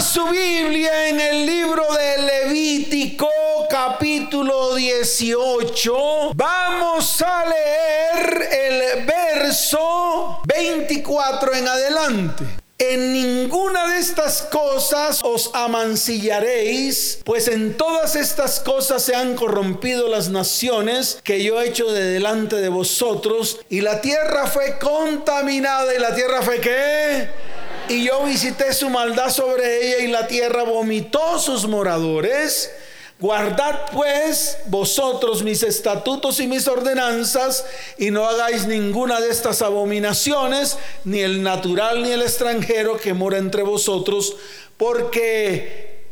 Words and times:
Su 0.00 0.24
Biblia 0.26 1.08
en 1.08 1.20
el 1.20 1.46
libro 1.46 1.82
de 1.94 2.22
Levítico 2.22 3.30
capítulo 3.70 4.74
18. 4.74 6.32
Vamos 6.34 7.22
a 7.22 7.44
leer 7.46 8.48
el 8.52 9.06
verso 9.06 10.40
24 10.44 11.54
en 11.54 11.68
adelante. 11.68 12.44
En 12.78 13.10
ninguna 13.14 13.88
de 13.88 13.98
estas 13.98 14.42
cosas 14.42 15.20
os 15.24 15.50
amancillaréis, 15.54 17.20
pues 17.24 17.48
en 17.48 17.74
todas 17.74 18.16
estas 18.16 18.60
cosas 18.60 19.02
se 19.02 19.14
han 19.14 19.34
corrompido 19.34 20.08
las 20.08 20.28
naciones 20.28 21.20
que 21.24 21.42
yo 21.42 21.58
he 21.58 21.68
hecho 21.68 21.90
de 21.90 22.04
delante 22.04 22.56
de 22.56 22.68
vosotros, 22.68 23.60
y 23.70 23.80
la 23.80 24.02
tierra 24.02 24.46
fue 24.46 24.78
contaminada, 24.78 25.94
y 25.94 25.98
la 25.98 26.14
tierra 26.14 26.42
fue 26.42 26.60
qué? 26.60 27.55
Y 27.88 28.04
yo 28.04 28.24
visité 28.24 28.72
su 28.72 28.90
maldad 28.90 29.30
sobre 29.30 29.86
ella, 29.86 30.04
y 30.04 30.06
la 30.08 30.26
tierra 30.26 30.64
vomitó 30.64 31.38
sus 31.38 31.66
moradores. 31.66 32.70
Guardad 33.18 33.92
pues 33.92 34.58
vosotros 34.66 35.42
mis 35.42 35.62
estatutos 35.62 36.38
y 36.40 36.46
mis 36.46 36.68
ordenanzas 36.68 37.64
y 37.96 38.10
no 38.10 38.26
hagáis 38.26 38.66
ninguna 38.66 39.20
de 39.20 39.30
estas 39.30 39.62
abominaciones, 39.62 40.76
ni 41.04 41.20
el 41.20 41.42
natural 41.42 42.02
ni 42.02 42.10
el 42.10 42.20
extranjero 42.20 42.98
que 42.98 43.14
mora 43.14 43.38
entre 43.38 43.62
vosotros, 43.62 44.36
porque 44.76 46.08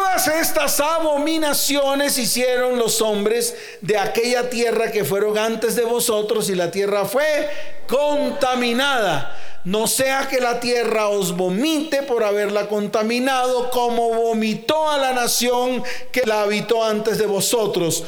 todas 0.00 0.28
estas 0.28 0.80
abominaciones 0.80 2.16
hicieron 2.16 2.78
los 2.78 3.02
hombres 3.02 3.54
de 3.82 3.98
aquella 3.98 4.48
tierra 4.48 4.90
que 4.90 5.04
fueron 5.04 5.36
antes 5.36 5.76
de 5.76 5.84
vosotros 5.84 6.48
y 6.48 6.54
la 6.54 6.70
tierra 6.70 7.04
fue 7.04 7.50
contaminada 7.86 9.36
no 9.64 9.86
sea 9.86 10.26
que 10.26 10.40
la 10.40 10.58
tierra 10.58 11.08
os 11.08 11.36
vomite 11.36 12.02
por 12.02 12.24
haberla 12.24 12.66
contaminado, 12.66 13.68
como 13.68 14.08
vomitó 14.08 14.88
a 14.88 14.96
la 14.96 15.12
nación 15.12 15.84
que 16.12 16.22
la 16.24 16.40
habitó 16.40 16.82
antes 16.82 17.18
de 17.18 17.26
vosotros. 17.26 18.04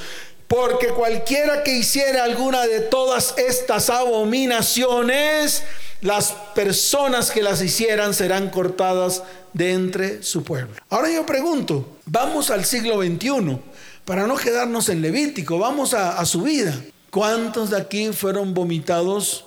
Porque 0.49 0.89
cualquiera 0.89 1.63
que 1.63 1.73
hiciera 1.73 2.25
alguna 2.25 2.67
de 2.67 2.81
todas 2.81 3.35
estas 3.37 3.91
abominaciones, 3.91 5.63
las 6.03 6.33
personas 6.55 7.31
que 7.31 7.43
las 7.43 7.63
hicieran 7.63 8.13
serán 8.13 8.51
cortadas 8.51 9.23
de 9.55 9.73
entre 9.73 10.23
su 10.23 10.45
pueblo. 10.45 10.75
Ahora 10.91 11.11
yo 11.11 11.25
pregunto, 11.25 11.97
vamos 12.05 12.51
al 12.51 12.65
siglo 12.65 13.01
XXI, 13.01 13.59
para 14.05 14.27
no 14.27 14.37
quedarnos 14.37 14.89
en 14.91 15.01
Levítico, 15.01 15.59
vamos 15.59 15.95
a, 15.95 16.23
su 16.27 16.43
vida. 16.43 16.79
¿Cuántos 17.11 17.71
de 17.71 17.79
aquí 17.79 18.13
fueron 18.13 18.53
vomitados 18.53 19.45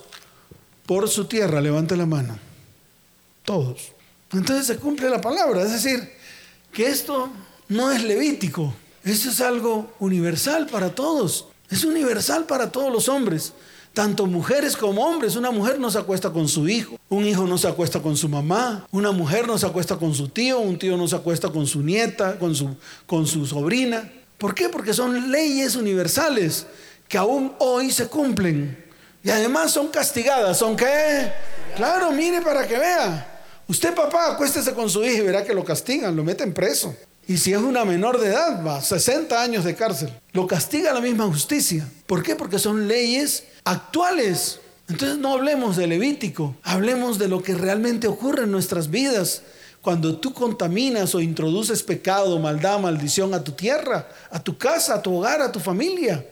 por 0.86 1.08
su 1.08 1.26
tierra, 1.26 1.60
levante 1.60 1.96
la 1.96 2.06
mano. 2.06 2.38
Todos. 3.44 3.92
Entonces 4.32 4.66
se 4.66 4.76
cumple 4.76 5.10
la 5.10 5.20
palabra, 5.20 5.62
es 5.62 5.72
decir, 5.72 6.12
que 6.72 6.86
esto 6.86 7.30
no 7.68 7.90
es 7.90 8.02
levítico, 8.02 8.72
esto 9.04 9.30
es 9.30 9.40
algo 9.40 9.94
universal 9.98 10.66
para 10.66 10.94
todos, 10.94 11.46
es 11.70 11.84
universal 11.84 12.44
para 12.44 12.70
todos 12.70 12.92
los 12.92 13.08
hombres, 13.08 13.52
tanto 13.96 14.26
mujeres 14.26 14.76
como 14.76 15.06
hombres. 15.06 15.36
Una 15.36 15.50
mujer 15.50 15.80
no 15.80 15.90
se 15.90 15.98
acuesta 15.98 16.30
con 16.30 16.48
su 16.48 16.68
hijo, 16.68 17.00
un 17.08 17.24
hijo 17.24 17.46
no 17.46 17.56
se 17.56 17.66
acuesta 17.66 18.02
con 18.02 18.14
su 18.14 18.28
mamá, 18.28 18.86
una 18.92 19.10
mujer 19.10 19.46
no 19.46 19.56
se 19.56 19.64
acuesta 19.64 19.96
con 19.96 20.14
su 20.14 20.28
tío, 20.28 20.58
un 20.58 20.78
tío 20.78 20.98
no 20.98 21.08
se 21.08 21.16
acuesta 21.16 21.48
con 21.48 21.66
su 21.66 21.80
nieta, 21.80 22.38
con 22.38 22.54
su, 22.54 22.76
con 23.06 23.26
su 23.26 23.46
sobrina. 23.46 24.12
¿Por 24.36 24.54
qué? 24.54 24.68
Porque 24.68 24.92
son 24.92 25.32
leyes 25.32 25.76
universales 25.76 26.66
que 27.08 27.16
aún 27.16 27.54
hoy 27.58 27.90
se 27.90 28.06
cumplen. 28.08 28.84
Y 29.24 29.30
además 29.30 29.72
son 29.72 29.88
castigadas. 29.88 30.58
¿Son 30.58 30.76
qué? 30.76 31.32
Claro, 31.74 32.12
mire 32.12 32.42
para 32.42 32.68
que 32.68 32.78
vea. 32.78 33.40
Usted, 33.66 33.94
papá, 33.94 34.32
acuéstese 34.32 34.74
con 34.74 34.90
su 34.90 35.02
hija 35.04 35.22
y 35.22 35.26
verá 35.26 35.42
que 35.42 35.54
lo 35.54 35.64
castigan, 35.64 36.14
lo 36.14 36.22
meten 36.22 36.52
preso. 36.52 36.94
Y 37.28 37.38
si 37.38 37.52
es 37.52 37.58
una 37.58 37.84
menor 37.84 38.20
de 38.20 38.28
edad, 38.28 38.64
va, 38.64 38.80
60 38.80 39.42
años 39.42 39.64
de 39.64 39.74
cárcel. 39.74 40.12
Lo 40.32 40.46
castiga 40.46 40.92
la 40.92 41.00
misma 41.00 41.26
justicia. 41.26 41.88
¿Por 42.06 42.22
qué? 42.22 42.36
Porque 42.36 42.58
son 42.58 42.86
leyes 42.86 43.44
actuales. 43.64 44.60
Entonces 44.88 45.18
no 45.18 45.32
hablemos 45.32 45.76
de 45.76 45.88
Levítico, 45.88 46.54
hablemos 46.62 47.18
de 47.18 47.26
lo 47.26 47.42
que 47.42 47.54
realmente 47.54 48.06
ocurre 48.06 48.44
en 48.44 48.52
nuestras 48.52 48.90
vidas. 48.90 49.42
Cuando 49.82 50.18
tú 50.18 50.32
contaminas 50.32 51.14
o 51.14 51.20
introduces 51.20 51.82
pecado, 51.82 52.38
maldad, 52.38 52.78
maldición 52.78 53.34
a 53.34 53.42
tu 53.42 53.52
tierra, 53.52 54.08
a 54.30 54.42
tu 54.42 54.56
casa, 54.56 54.94
a 54.94 55.02
tu 55.02 55.16
hogar, 55.16 55.42
a 55.42 55.50
tu 55.50 55.58
familia. 55.58 56.24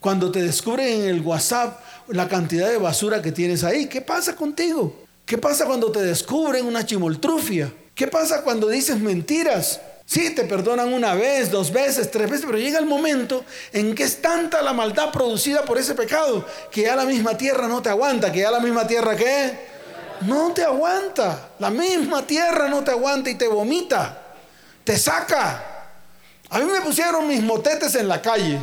Cuando 0.00 0.30
te 0.30 0.42
descubren 0.42 1.02
en 1.02 1.08
el 1.08 1.20
WhatsApp 1.22 1.80
la 2.08 2.28
cantidad 2.28 2.68
de 2.68 2.76
basura 2.76 3.22
que 3.22 3.32
tienes 3.32 3.64
ahí. 3.64 3.86
¿Qué 3.86 4.02
pasa 4.02 4.36
contigo? 4.36 4.94
¿Qué 5.24 5.38
pasa 5.38 5.64
cuando 5.64 5.90
te 5.90 6.02
descubren 6.02 6.66
una 6.66 6.84
chimoltrufia? 6.84 7.72
¿Qué 7.94 8.06
pasa 8.08 8.42
cuando 8.42 8.68
dices 8.68 8.98
mentiras? 8.98 9.80
Sí, 10.04 10.30
te 10.34 10.44
perdonan 10.44 10.92
una 10.92 11.14
vez, 11.14 11.50
dos 11.50 11.72
veces, 11.72 12.10
tres 12.10 12.28
veces, 12.28 12.44
pero 12.46 12.58
llega 12.58 12.78
el 12.78 12.86
momento 12.86 13.44
en 13.72 13.94
que 13.94 14.02
es 14.02 14.20
tanta 14.20 14.60
la 14.60 14.72
maldad 14.72 15.10
producida 15.10 15.62
por 15.62 15.78
ese 15.78 15.94
pecado 15.94 16.44
que 16.70 16.82
ya 16.82 16.96
la 16.96 17.04
misma 17.04 17.36
tierra 17.36 17.68
no 17.68 17.80
te 17.80 17.88
aguanta, 17.88 18.30
que 18.32 18.40
ya 18.40 18.50
la 18.50 18.60
misma 18.60 18.86
tierra 18.86 19.16
qué? 19.16 19.72
No 20.22 20.52
te 20.52 20.62
aguanta. 20.62 21.50
La 21.58 21.70
misma 21.70 22.26
tierra 22.26 22.68
no 22.68 22.82
te 22.84 22.90
aguanta 22.90 23.30
y 23.30 23.36
te 23.36 23.48
vomita, 23.48 24.36
te 24.84 24.98
saca. 24.98 25.64
A 26.50 26.58
mí 26.58 26.64
me 26.70 26.80
pusieron 26.80 27.26
mis 27.26 27.42
motetes 27.42 27.94
en 27.94 28.08
la 28.08 28.20
calle. 28.20 28.60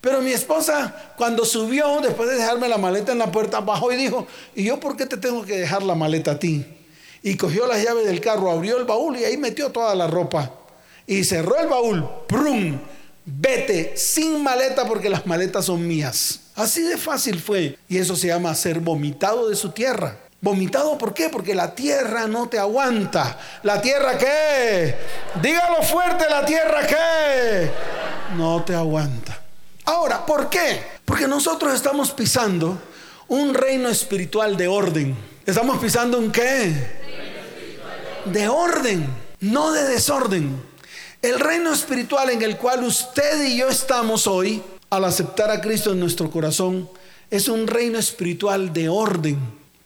Pero 0.00 0.20
mi 0.20 0.32
esposa, 0.32 0.94
cuando 1.16 1.44
subió, 1.44 2.00
después 2.00 2.28
de 2.28 2.36
dejarme 2.36 2.68
la 2.68 2.78
maleta 2.78 3.10
en 3.10 3.18
la 3.18 3.32
puerta, 3.32 3.60
bajó 3.60 3.90
y 3.90 3.96
dijo, 3.96 4.26
¿y 4.54 4.64
yo 4.64 4.78
por 4.78 4.96
qué 4.96 5.06
te 5.06 5.16
tengo 5.16 5.44
que 5.44 5.58
dejar 5.58 5.82
la 5.82 5.96
maleta 5.96 6.32
a 6.32 6.38
ti? 6.38 6.64
Y 7.22 7.36
cogió 7.36 7.66
las 7.66 7.82
llaves 7.82 8.06
del 8.06 8.20
carro, 8.20 8.50
abrió 8.50 8.78
el 8.78 8.84
baúl 8.84 9.16
y 9.16 9.24
ahí 9.24 9.36
metió 9.36 9.70
toda 9.70 9.96
la 9.96 10.06
ropa. 10.06 10.52
Y 11.08 11.24
cerró 11.24 11.56
el 11.56 11.68
baúl, 11.68 12.06
¡prum! 12.28 12.78
Vete 13.24 13.96
sin 13.96 14.42
maleta 14.42 14.86
porque 14.86 15.08
las 15.08 15.26
maletas 15.26 15.64
son 15.64 15.86
mías. 15.86 16.40
Así 16.54 16.82
de 16.82 16.98
fácil 16.98 17.40
fue. 17.40 17.78
Y 17.88 17.96
eso 17.96 18.14
se 18.14 18.26
llama 18.26 18.54
ser 18.54 18.78
vomitado 18.80 19.48
de 19.48 19.56
su 19.56 19.70
tierra. 19.70 20.18
¿Vomitado 20.42 20.98
por 20.98 21.14
qué? 21.14 21.30
Porque 21.30 21.54
la 21.54 21.74
tierra 21.74 22.28
no 22.28 22.50
te 22.50 22.58
aguanta. 22.58 23.38
¿La 23.62 23.80
tierra 23.80 24.18
qué? 24.18 24.96
Dígalo 25.42 25.82
fuerte, 25.82 26.26
la 26.28 26.44
tierra 26.44 26.86
qué? 26.86 27.70
No 28.36 28.62
te 28.62 28.74
aguanta. 28.74 29.40
Ahora, 29.86 30.26
¿por 30.26 30.50
qué? 30.50 30.82
Porque 31.06 31.26
nosotros 31.26 31.72
estamos 31.72 32.10
pisando 32.10 32.78
un 33.28 33.54
reino 33.54 33.88
espiritual 33.88 34.58
de 34.58 34.68
orden. 34.68 35.16
¿Estamos 35.46 35.78
pisando 35.78 36.18
un 36.18 36.30
qué? 36.30 36.98
De 38.26 38.46
orden, 38.46 39.08
no 39.40 39.72
de 39.72 39.84
desorden. 39.84 40.67
El 41.20 41.40
reino 41.40 41.72
espiritual 41.72 42.30
en 42.30 42.42
el 42.42 42.56
cual 42.56 42.84
usted 42.84 43.42
y 43.44 43.56
yo 43.56 43.68
estamos 43.68 44.28
hoy, 44.28 44.62
al 44.88 45.04
aceptar 45.04 45.50
a 45.50 45.60
Cristo 45.60 45.90
en 45.90 45.98
nuestro 45.98 46.30
corazón, 46.30 46.88
es 47.28 47.48
un 47.48 47.66
reino 47.66 47.98
espiritual 47.98 48.72
de 48.72 48.88
orden. 48.88 49.36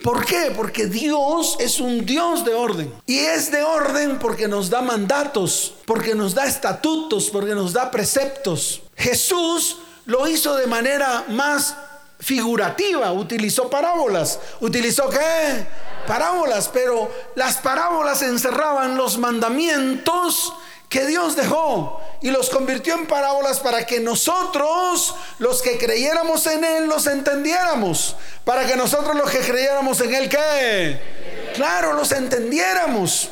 ¿Por 0.03 0.27
qué? 0.27 0.53
Porque 0.55 0.87
Dios 0.87 1.57
es 1.59 1.81
un 1.81 2.05
Dios 2.05 2.45
de 2.45 2.53
orden. 2.53 2.93
Y 3.07 3.19
es 3.19 3.51
de 3.51 3.63
orden 3.63 4.19
porque 4.19 4.47
nos 4.47 4.69
da 4.69 4.83
mandatos, 4.83 5.73
porque 5.87 6.15
nos 6.15 6.35
da 6.35 6.45
estatutos, 6.45 7.31
porque 7.31 7.55
nos 7.55 7.73
da 7.73 7.91
preceptos. 7.91 8.83
Jesús 8.95 9.79
lo 10.05 10.29
hizo 10.29 10.55
de 10.57 10.67
manera 10.67 11.25
más 11.29 11.75
figurativa, 12.19 13.11
utilizó 13.11 13.71
parábolas. 13.71 14.39
¿Utilizó 14.61 15.09
qué? 15.09 15.67
Parábolas, 16.07 16.69
pero 16.69 17.11
las 17.37 17.57
parábolas 17.57 18.21
encerraban 18.21 18.99
los 18.99 19.17
mandamientos 19.17 20.53
que 20.93 21.07
Dios 21.07 21.37
dejó 21.37 22.03
y 22.21 22.31
los 22.31 22.51
convirtió 22.51 22.93
en 22.93 23.07
parábolas 23.07 23.61
para 23.61 23.87
que 23.87 23.99
nosotros, 23.99 25.15
los 25.39 25.63
que 25.63 25.79
creyéramos 25.79 26.47
en 26.47 26.63
Él, 26.65 26.87
los 26.87 27.07
entendiéramos. 27.07 28.15
Para 28.45 28.67
que 28.67 28.77
nosotros 28.77 29.17
los 29.17 29.31
que 29.31 29.39
creyéramos 29.39 30.03
en 30.03 30.15
Él, 30.15 30.29
¿qué? 30.29 31.53
Claro, 31.55 31.95
los 31.95 32.13
entendiéramos. 32.13 33.31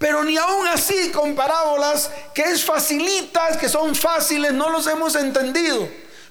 Pero 0.00 0.24
ni 0.24 0.36
aún 0.36 0.66
así 0.66 1.12
con 1.12 1.36
parábolas 1.36 2.10
que 2.34 2.42
es 2.42 2.64
facilitas, 2.64 3.56
que 3.56 3.68
son 3.68 3.94
fáciles, 3.94 4.52
no 4.52 4.68
los 4.70 4.84
hemos 4.88 5.14
entendido. 5.14 5.88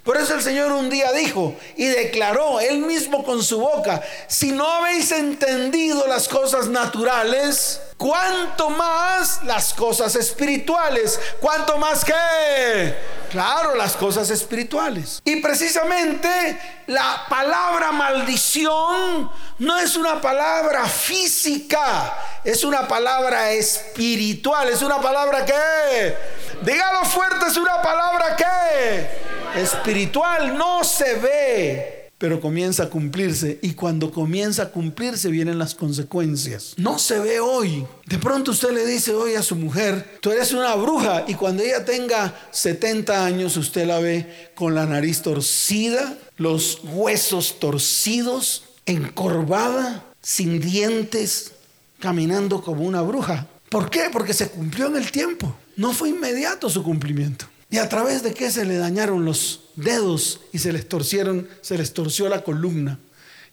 Por 0.09 0.17
eso 0.17 0.33
el 0.33 0.41
Señor 0.41 0.71
un 0.71 0.89
día 0.89 1.11
dijo 1.11 1.55
y 1.77 1.85
declaró 1.85 2.59
él 2.59 2.79
mismo 2.79 3.23
con 3.23 3.43
su 3.43 3.59
boca, 3.59 4.01
si 4.27 4.51
no 4.51 4.65
habéis 4.67 5.11
entendido 5.11 6.07
las 6.07 6.27
cosas 6.27 6.67
naturales, 6.67 7.79
¿cuánto 7.95 8.71
más 8.71 9.43
las 9.43 9.71
cosas 9.71 10.15
espirituales? 10.15 11.19
¿Cuánto 11.39 11.77
más 11.77 12.03
qué? 12.03 12.95
Claro, 13.29 13.75
las 13.75 13.95
cosas 13.95 14.31
espirituales. 14.31 15.21
Y 15.25 15.35
precisamente 15.41 16.59
la 16.87 17.27
palabra 17.29 17.91
maldición 17.91 19.29
no 19.59 19.77
es 19.77 19.95
una 19.95 20.19
palabra 20.19 20.87
física, 20.87 22.17
es 22.43 22.63
una 22.63 22.87
palabra 22.87 23.51
espiritual, 23.51 24.69
es 24.69 24.81
una 24.81 24.99
palabra 24.99 25.45
que, 25.45 26.17
dígalo 26.63 27.05
fuerte, 27.05 27.45
es 27.45 27.57
una 27.57 27.79
palabra 27.79 28.35
que 28.35 29.38
espiritual, 29.55 30.57
no 30.57 30.83
se 30.83 31.15
ve. 31.15 31.95
pero 32.17 32.41
comienza 32.41 32.83
a 32.83 32.89
cumplirse 32.89 33.59
y 33.61 33.71
cuando 33.75 34.11
comienza 34.11 34.63
a 34.63 34.69
cumplirse 34.71 35.29
vienen 35.29 35.57
las 35.57 35.73
consecuencias. 35.73 36.73
No 36.75 36.99
se 36.99 37.17
ve 37.17 37.39
hoy. 37.39 37.85
De 38.07 38.17
pronto 38.17 38.51
usted 38.51 38.71
le 38.71 38.85
dice 38.85 39.13
hoy 39.13 39.35
a 39.35 39.41
su 39.41 39.55
mujer, 39.55 40.17
tú 40.19 40.29
eres 40.31 40.51
una 40.51 40.75
bruja 40.75 41.23
y 41.27 41.35
cuando 41.35 41.63
ella 41.63 41.85
tenga 41.85 42.37
70 42.51 43.25
años 43.25 43.55
usted 43.55 43.87
la 43.87 43.99
ve 43.99 44.49
con 44.53 44.75
la 44.75 44.85
nariz 44.85 45.21
torcida, 45.21 46.17
los 46.35 46.81
huesos 46.83 47.57
torcidos, 47.59 48.63
encorvada, 48.85 50.03
sin 50.21 50.59
dientes, 50.59 51.53
caminando 51.99 52.61
como 52.61 52.83
una 52.83 53.01
bruja. 53.01 53.47
¿Por 53.69 53.89
qué? 53.89 54.09
Porque 54.11 54.33
se 54.33 54.49
cumplió 54.49 54.87
en 54.87 54.97
el 54.97 55.09
tiempo. 55.09 55.55
No 55.77 55.93
fue 55.93 56.09
inmediato 56.09 56.69
su 56.69 56.83
cumplimiento. 56.83 57.45
¿Y 57.69 57.77
a 57.77 57.87
través 57.87 58.23
de 58.23 58.33
qué 58.33 58.49
se 58.49 58.65
le 58.65 58.77
dañaron 58.77 59.25
los 59.25 59.61
dedos 59.75 60.41
y 60.51 60.57
se 60.57 60.73
les 60.73 60.89
torcieron, 60.89 61.47
se 61.61 61.77
les 61.77 61.93
torció 61.93 62.27
la 62.27 62.43
columna 62.43 62.99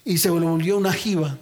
y 0.05 0.19
se 0.19 0.31
volvió 0.31 0.79
una 0.79 0.93
jiba? 0.93 1.39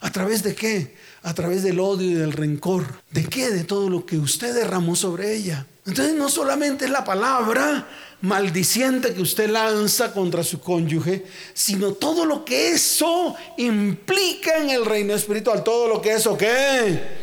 ¿A 0.00 0.10
través 0.10 0.42
de 0.42 0.54
qué? 0.54 0.94
A 1.22 1.32
través 1.32 1.62
del 1.62 1.80
odio 1.80 2.10
y 2.10 2.14
del 2.14 2.32
rencor. 2.32 2.84
¿De 3.10 3.24
qué? 3.24 3.50
De 3.50 3.64
todo 3.64 3.88
lo 3.88 4.04
que 4.04 4.18
usted 4.18 4.54
derramó 4.54 4.94
sobre 4.94 5.34
ella. 5.34 5.66
Entonces 5.86 6.14
no 6.14 6.28
solamente 6.28 6.84
es 6.84 6.90
la 6.90 7.04
palabra 7.04 7.88
maldiciente 8.20 9.14
que 9.14 9.22
usted 9.22 9.48
lanza 9.48 10.12
contra 10.12 10.42
su 10.44 10.60
cónyuge, 10.60 11.24
sino 11.54 11.92
todo 11.94 12.24
lo 12.24 12.44
que 12.44 12.72
eso 12.72 13.34
implica 13.56 14.58
en 14.58 14.70
el 14.70 14.84
reino 14.84 15.14
espiritual. 15.14 15.64
Todo 15.64 15.88
lo 15.88 16.02
que 16.02 16.12
eso 16.12 16.36
qué? 16.36 17.21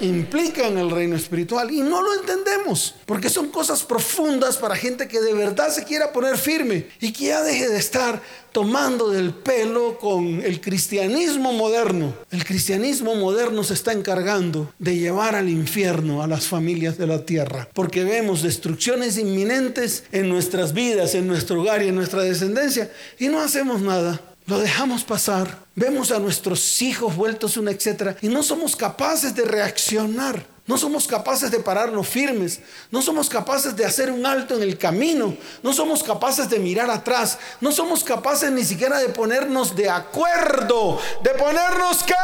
Implica 0.00 0.66
en 0.66 0.78
el 0.78 0.90
reino 0.90 1.16
espiritual 1.16 1.70
y 1.70 1.80
no 1.80 2.02
lo 2.02 2.14
entendemos 2.14 2.94
porque 3.06 3.28
son 3.28 3.48
cosas 3.48 3.82
profundas 3.82 4.56
para 4.56 4.76
gente 4.76 5.08
que 5.08 5.20
de 5.20 5.34
verdad 5.34 5.70
se 5.70 5.84
quiera 5.84 6.12
poner 6.12 6.36
firme 6.36 6.88
y 7.00 7.12
que 7.12 7.26
ya 7.26 7.42
deje 7.42 7.68
de 7.68 7.78
estar 7.78 8.20
tomando 8.52 9.10
del 9.10 9.34
pelo 9.34 9.98
con 9.98 10.40
el 10.42 10.60
cristianismo 10.60 11.52
moderno. 11.52 12.14
El 12.30 12.44
cristianismo 12.44 13.16
moderno 13.16 13.64
se 13.64 13.74
está 13.74 13.92
encargando 13.92 14.72
de 14.78 14.96
llevar 14.96 15.34
al 15.34 15.48
infierno 15.48 16.22
a 16.22 16.28
las 16.28 16.46
familias 16.46 16.96
de 16.96 17.06
la 17.06 17.24
tierra 17.26 17.68
porque 17.74 18.04
vemos 18.04 18.42
destrucciones 18.42 19.18
inminentes 19.18 20.04
en 20.12 20.28
nuestras 20.28 20.72
vidas, 20.72 21.14
en 21.14 21.26
nuestro 21.26 21.60
hogar 21.60 21.82
y 21.82 21.88
en 21.88 21.96
nuestra 21.96 22.22
descendencia 22.22 22.90
y 23.18 23.28
no 23.28 23.40
hacemos 23.40 23.80
nada. 23.80 24.20
Lo 24.46 24.58
dejamos 24.58 25.04
pasar, 25.04 25.58
vemos 25.74 26.10
a 26.10 26.18
nuestros 26.18 26.82
hijos 26.82 27.16
vueltos 27.16 27.56
un 27.56 27.68
etcétera 27.68 28.14
y 28.20 28.28
no 28.28 28.42
somos 28.42 28.76
capaces 28.76 29.34
de 29.34 29.44
reaccionar. 29.44 30.54
No 30.66 30.78
somos 30.78 31.06
capaces 31.06 31.50
de 31.50 31.60
pararnos 31.60 32.08
firmes, 32.08 32.60
no 32.90 33.02
somos 33.02 33.28
capaces 33.28 33.76
de 33.76 33.84
hacer 33.84 34.10
un 34.10 34.24
alto 34.24 34.56
en 34.56 34.62
el 34.62 34.78
camino, 34.78 35.36
no 35.62 35.74
somos 35.74 36.02
capaces 36.02 36.48
de 36.48 36.58
mirar 36.58 36.90
atrás, 36.90 37.38
no 37.60 37.70
somos 37.70 38.02
capaces 38.02 38.50
ni 38.50 38.64
siquiera 38.64 38.98
de 38.98 39.10
ponernos 39.10 39.76
de 39.76 39.90
acuerdo, 39.90 40.98
de 41.22 41.30
ponernos 41.32 42.02
qué? 42.04 42.14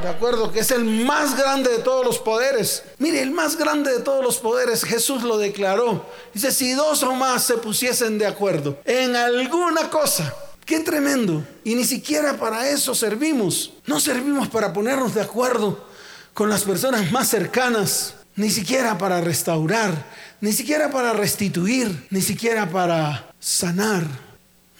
De 0.00 0.08
acuerdo, 0.08 0.52
que 0.52 0.60
es 0.60 0.70
el 0.70 0.84
más 0.84 1.36
grande 1.36 1.70
de 1.70 1.78
todos 1.78 2.06
los 2.06 2.18
poderes. 2.18 2.84
Mire, 2.98 3.20
el 3.20 3.32
más 3.32 3.56
grande 3.56 3.90
de 3.90 4.00
todos 4.00 4.22
los 4.22 4.36
poderes, 4.36 4.84
Jesús 4.84 5.24
lo 5.24 5.38
declaró. 5.38 6.06
Dice, 6.32 6.52
si 6.52 6.72
dos 6.74 7.02
o 7.02 7.16
más 7.16 7.42
se 7.42 7.54
pusiesen 7.54 8.16
de 8.16 8.26
acuerdo 8.26 8.78
en 8.84 9.16
alguna 9.16 9.90
cosa, 9.90 10.32
Qué 10.66 10.80
tremendo. 10.80 11.46
Y 11.64 11.76
ni 11.76 11.84
siquiera 11.84 12.36
para 12.36 12.68
eso 12.68 12.94
servimos. 12.94 13.72
No 13.86 14.00
servimos 14.00 14.48
para 14.48 14.72
ponernos 14.72 15.14
de 15.14 15.22
acuerdo 15.22 15.88
con 16.34 16.50
las 16.50 16.64
personas 16.64 17.12
más 17.12 17.28
cercanas. 17.28 18.14
Ni 18.34 18.50
siquiera 18.50 18.98
para 18.98 19.20
restaurar. 19.20 20.10
Ni 20.40 20.52
siquiera 20.52 20.90
para 20.90 21.12
restituir. 21.12 22.06
Ni 22.10 22.20
siquiera 22.20 22.68
para 22.68 23.32
sanar. 23.38 24.04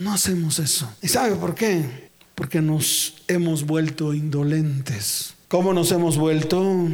No 0.01 0.13
hacemos 0.13 0.59
eso. 0.59 0.93
¿Y 1.01 1.09
sabe 1.09 1.37
por 1.37 1.55
qué? 1.55 2.11
Porque 2.35 2.61
nos 2.61 3.15
hemos 3.29 3.65
vuelto 3.65 4.13
indolentes. 4.13 5.35
¿Cómo 5.47 5.73
nos 5.73 5.93
hemos 5.93 6.19
vuelto? 6.19 6.89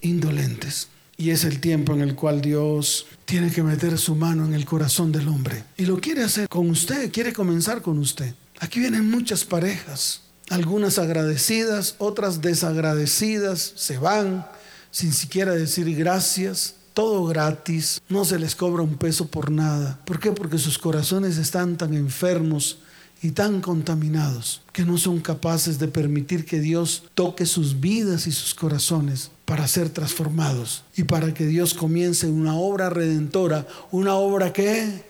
Indolentes. 0.00 0.88
Y 1.20 1.32
es 1.32 1.44
el 1.44 1.60
tiempo 1.60 1.92
en 1.92 2.00
el 2.00 2.14
cual 2.14 2.40
Dios 2.40 3.04
tiene 3.26 3.50
que 3.50 3.62
meter 3.62 3.98
su 3.98 4.14
mano 4.14 4.46
en 4.46 4.54
el 4.54 4.64
corazón 4.64 5.12
del 5.12 5.28
hombre. 5.28 5.64
Y 5.76 5.84
lo 5.84 6.00
quiere 6.00 6.22
hacer 6.22 6.48
con 6.48 6.70
usted, 6.70 7.12
quiere 7.12 7.34
comenzar 7.34 7.82
con 7.82 7.98
usted. 7.98 8.34
Aquí 8.58 8.80
vienen 8.80 9.10
muchas 9.10 9.44
parejas, 9.44 10.22
algunas 10.48 10.98
agradecidas, 10.98 11.96
otras 11.98 12.40
desagradecidas, 12.40 13.74
se 13.76 13.98
van 13.98 14.46
sin 14.90 15.12
siquiera 15.12 15.52
decir 15.52 15.94
gracias, 15.94 16.76
todo 16.94 17.26
gratis, 17.26 18.00
no 18.08 18.24
se 18.24 18.38
les 18.38 18.56
cobra 18.56 18.82
un 18.82 18.96
peso 18.96 19.26
por 19.26 19.50
nada. 19.50 20.00
¿Por 20.06 20.20
qué? 20.20 20.32
Porque 20.32 20.56
sus 20.56 20.78
corazones 20.78 21.36
están 21.36 21.76
tan 21.76 21.92
enfermos 21.92 22.78
y 23.20 23.32
tan 23.32 23.60
contaminados 23.60 24.62
que 24.72 24.86
no 24.86 24.96
son 24.96 25.20
capaces 25.20 25.78
de 25.78 25.88
permitir 25.88 26.46
que 26.46 26.60
Dios 26.60 27.02
toque 27.14 27.44
sus 27.44 27.78
vidas 27.78 28.26
y 28.26 28.32
sus 28.32 28.54
corazones 28.54 29.30
para 29.50 29.66
ser 29.66 29.88
transformados 29.90 30.84
y 30.96 31.02
para 31.02 31.34
que 31.34 31.44
Dios 31.44 31.74
comience 31.74 32.28
una 32.28 32.54
obra 32.54 32.88
redentora, 32.88 33.66
una 33.90 34.14
obra 34.14 34.52
que... 34.52 35.02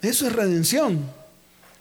Eso 0.00 0.26
es 0.26 0.32
redención. 0.32 1.08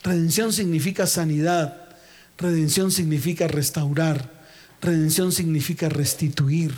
Redención 0.04 0.54
significa 0.54 1.08
sanidad, 1.08 1.90
redención 2.38 2.92
significa 2.92 3.48
restaurar, 3.48 4.32
redención 4.84 5.32
significa 5.32 5.90
restituir. 5.90 6.76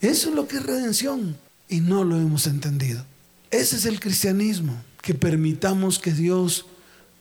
Eso 0.00 0.30
es 0.30 0.34
lo 0.34 0.48
que 0.48 0.56
es 0.56 0.62
redención 0.62 1.36
y 1.68 1.80
no 1.80 2.04
lo 2.04 2.16
hemos 2.16 2.46
entendido. 2.46 3.04
Ese 3.50 3.76
es 3.76 3.84
el 3.84 4.00
cristianismo, 4.00 4.74
que 5.02 5.12
permitamos 5.12 5.98
que 5.98 6.12
Dios 6.12 6.64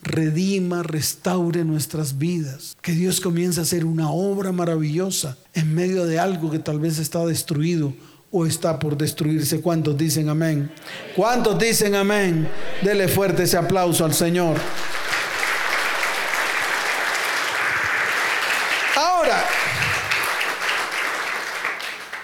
redima, 0.01 0.83
restaure 0.83 1.63
nuestras 1.63 2.17
vidas. 2.17 2.75
Que 2.81 2.93
Dios 2.93 3.21
comience 3.21 3.59
a 3.59 3.63
hacer 3.63 3.85
una 3.85 4.11
obra 4.11 4.51
maravillosa 4.51 5.37
en 5.53 5.73
medio 5.73 6.05
de 6.05 6.19
algo 6.19 6.51
que 6.51 6.59
tal 6.59 6.79
vez 6.79 6.97
está 6.99 7.25
destruido 7.25 7.93
o 8.31 8.45
está 8.45 8.79
por 8.79 8.97
destruirse. 8.97 9.61
¿Cuántos 9.61 9.97
dicen 9.97 10.29
amén? 10.29 10.71
¿Cuántos 11.15 11.59
dicen 11.59 11.95
amén? 11.95 12.47
Dele 12.81 13.07
fuerte 13.07 13.43
ese 13.43 13.57
aplauso 13.57 14.05
al 14.05 14.13
Señor. 14.13 14.57
Ahora, 18.95 19.45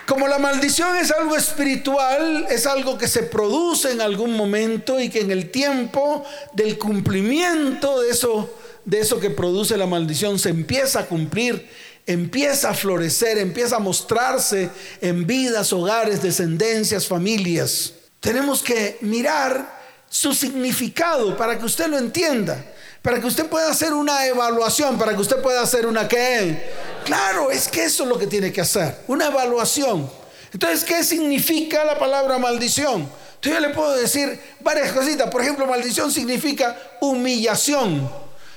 como 0.07 0.29
la 0.29 0.39
maldición 0.39 0.95
es 0.95 1.11
algo 1.11 1.35
espiritual, 1.35 2.47
es 2.49 2.65
algo 2.65 2.97
que 2.97 3.09
se 3.09 3.23
produce 3.23 3.91
en 3.91 3.99
algún 3.99 4.33
momento 4.33 5.01
y 5.01 5.09
que 5.09 5.19
en 5.19 5.31
el 5.31 5.51
tiempo 5.51 6.23
del 6.53 6.77
cumplimiento 6.77 7.99
de 7.99 8.11
eso, 8.11 8.49
de 8.85 9.01
eso 9.01 9.19
que 9.19 9.29
produce 9.29 9.75
la 9.75 9.85
maldición 9.85 10.39
se 10.39 10.47
empieza 10.47 11.01
a 11.01 11.05
cumplir, 11.07 11.69
empieza 12.05 12.69
a 12.69 12.73
florecer, 12.73 13.37
empieza 13.37 13.75
a 13.75 13.79
mostrarse 13.79 14.69
en 15.01 15.27
vidas, 15.27 15.73
hogares, 15.73 16.21
descendencias, 16.21 17.05
familias. 17.05 17.93
Tenemos 18.21 18.63
que 18.63 18.97
mirar 19.01 19.77
su 20.09 20.33
significado 20.33 21.35
para 21.35 21.59
que 21.59 21.65
usted 21.65 21.87
lo 21.87 21.97
entienda 21.97 22.63
para 23.01 23.19
que 23.19 23.27
usted 23.27 23.47
pueda 23.47 23.69
hacer 23.69 23.93
una 23.93 24.25
evaluación, 24.25 24.97
para 24.97 25.13
que 25.13 25.21
usted 25.21 25.41
pueda 25.41 25.61
hacer 25.61 25.85
una 25.85 26.07
qué. 26.07 26.71
Claro, 27.05 27.51
es 27.51 27.67
que 27.67 27.83
eso 27.83 28.03
es 28.03 28.09
lo 28.09 28.17
que 28.17 28.27
tiene 28.27 28.51
que 28.51 28.61
hacer, 28.61 28.99
una 29.07 29.27
evaluación. 29.27 30.09
Entonces, 30.51 30.83
¿qué 30.83 31.03
significa 31.03 31.85
la 31.85 31.99
palabra 31.99 32.37
maldición? 32.37 33.09
Entonces 33.35 33.61
yo 33.61 33.67
le 33.67 33.73
puedo 33.73 33.95
decir 33.95 34.39
varias 34.61 34.91
cositas. 34.91 35.29
Por 35.29 35.41
ejemplo, 35.41 35.67
maldición 35.67 36.11
significa 36.11 36.77
humillación. 37.01 38.09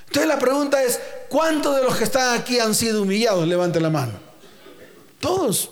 Entonces 0.07 0.27
la 0.27 0.39
pregunta 0.39 0.83
es, 0.83 0.99
¿cuántos 1.29 1.77
de 1.77 1.83
los 1.83 1.97
que 1.97 2.05
están 2.05 2.39
aquí 2.39 2.59
han 2.59 2.75
sido 2.75 3.03
humillados? 3.03 3.47
Levante 3.47 3.79
la 3.79 3.91
mano. 3.91 4.15
Todos. 5.21 5.71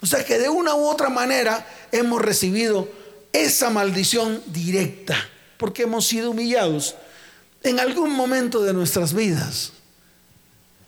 O 0.00 0.06
sea 0.06 0.24
que 0.24 0.38
de 0.38 0.48
una 0.48 0.74
u 0.74 0.86
otra 0.86 1.08
manera 1.08 1.66
hemos 1.90 2.22
recibido 2.22 2.88
esa 3.32 3.68
maldición 3.70 4.42
directa, 4.46 5.16
porque 5.58 5.82
hemos 5.82 6.06
sido 6.06 6.30
humillados 6.30 6.94
en 7.62 7.80
algún 7.80 8.12
momento 8.12 8.62
de 8.62 8.72
nuestras 8.72 9.12
vidas, 9.12 9.72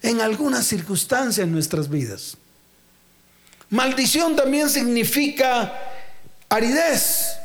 en 0.03 0.21
alguna 0.21 0.63
circunstancia 0.63 1.45
en 1.45 1.53
nuestras 1.53 1.89
vidas. 1.89 2.37
Maldición 3.71 4.37
también 4.37 4.71
significa 4.71 5.73
aridez. 6.49 7.37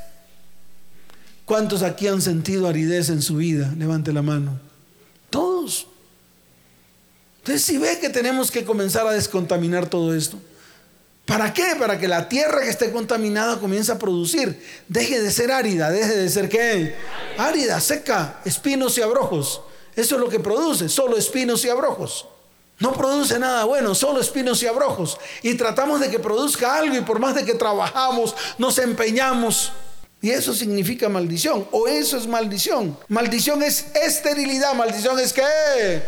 ¿Cuántos 1.45 1.83
aquí 1.83 2.07
han 2.07 2.21
sentido 2.21 2.67
aridez 2.67 3.09
en 3.09 3.21
su 3.21 3.37
vida? 3.37 3.73
Levante 3.77 4.13
la 4.13 4.21
mano. 4.21 4.59
Todos. 5.29 5.87
Entonces, 7.39 7.63
si 7.63 7.77
ve 7.77 7.99
que 7.99 8.09
tenemos 8.09 8.49
que 8.49 8.63
comenzar 8.63 9.05
a 9.05 9.11
descontaminar 9.11 9.89
todo 9.89 10.15
esto, 10.15 10.39
¿Para 11.25 11.53
qué? 11.53 11.75
Para 11.79 11.97
que 11.97 12.07
la 12.07 12.27
tierra 12.27 12.61
que 12.61 12.69
esté 12.69 12.91
contaminada 12.91 13.59
comience 13.59 13.91
a 13.91 13.99
producir. 13.99 14.61
Deje 14.87 15.21
de 15.21 15.31
ser 15.31 15.51
árida, 15.51 15.89
deje 15.89 16.15
de 16.15 16.29
ser 16.29 16.49
qué? 16.49 16.95
Árida, 17.37 17.79
seca, 17.79 18.41
espinos 18.43 18.97
y 18.97 19.01
abrojos. 19.01 19.61
Eso 19.95 20.15
es 20.15 20.21
lo 20.21 20.27
que 20.27 20.39
produce, 20.39 20.89
solo 20.89 21.17
espinos 21.17 21.63
y 21.63 21.69
abrojos. 21.69 22.27
No 22.79 22.91
produce 22.91 23.39
nada 23.39 23.63
bueno, 23.63 23.95
solo 23.95 24.19
espinos 24.19 24.61
y 24.63 24.67
abrojos. 24.67 25.17
Y 25.41 25.53
tratamos 25.53 26.01
de 26.01 26.09
que 26.09 26.19
produzca 26.19 26.75
algo 26.75 26.95
y 26.97 27.01
por 27.01 27.19
más 27.19 27.35
de 27.35 27.45
que 27.45 27.53
trabajamos, 27.53 28.35
nos 28.57 28.77
empeñamos. 28.79 29.71
Y 30.21 30.31
eso 30.31 30.53
significa 30.53 31.07
maldición. 31.07 31.67
O 31.71 31.87
eso 31.87 32.17
es 32.17 32.27
maldición. 32.27 32.97
Maldición 33.07 33.61
es 33.63 33.85
esterilidad. 33.93 34.73
Maldición 34.73 35.19
es 35.19 35.31
qué? 35.31 36.01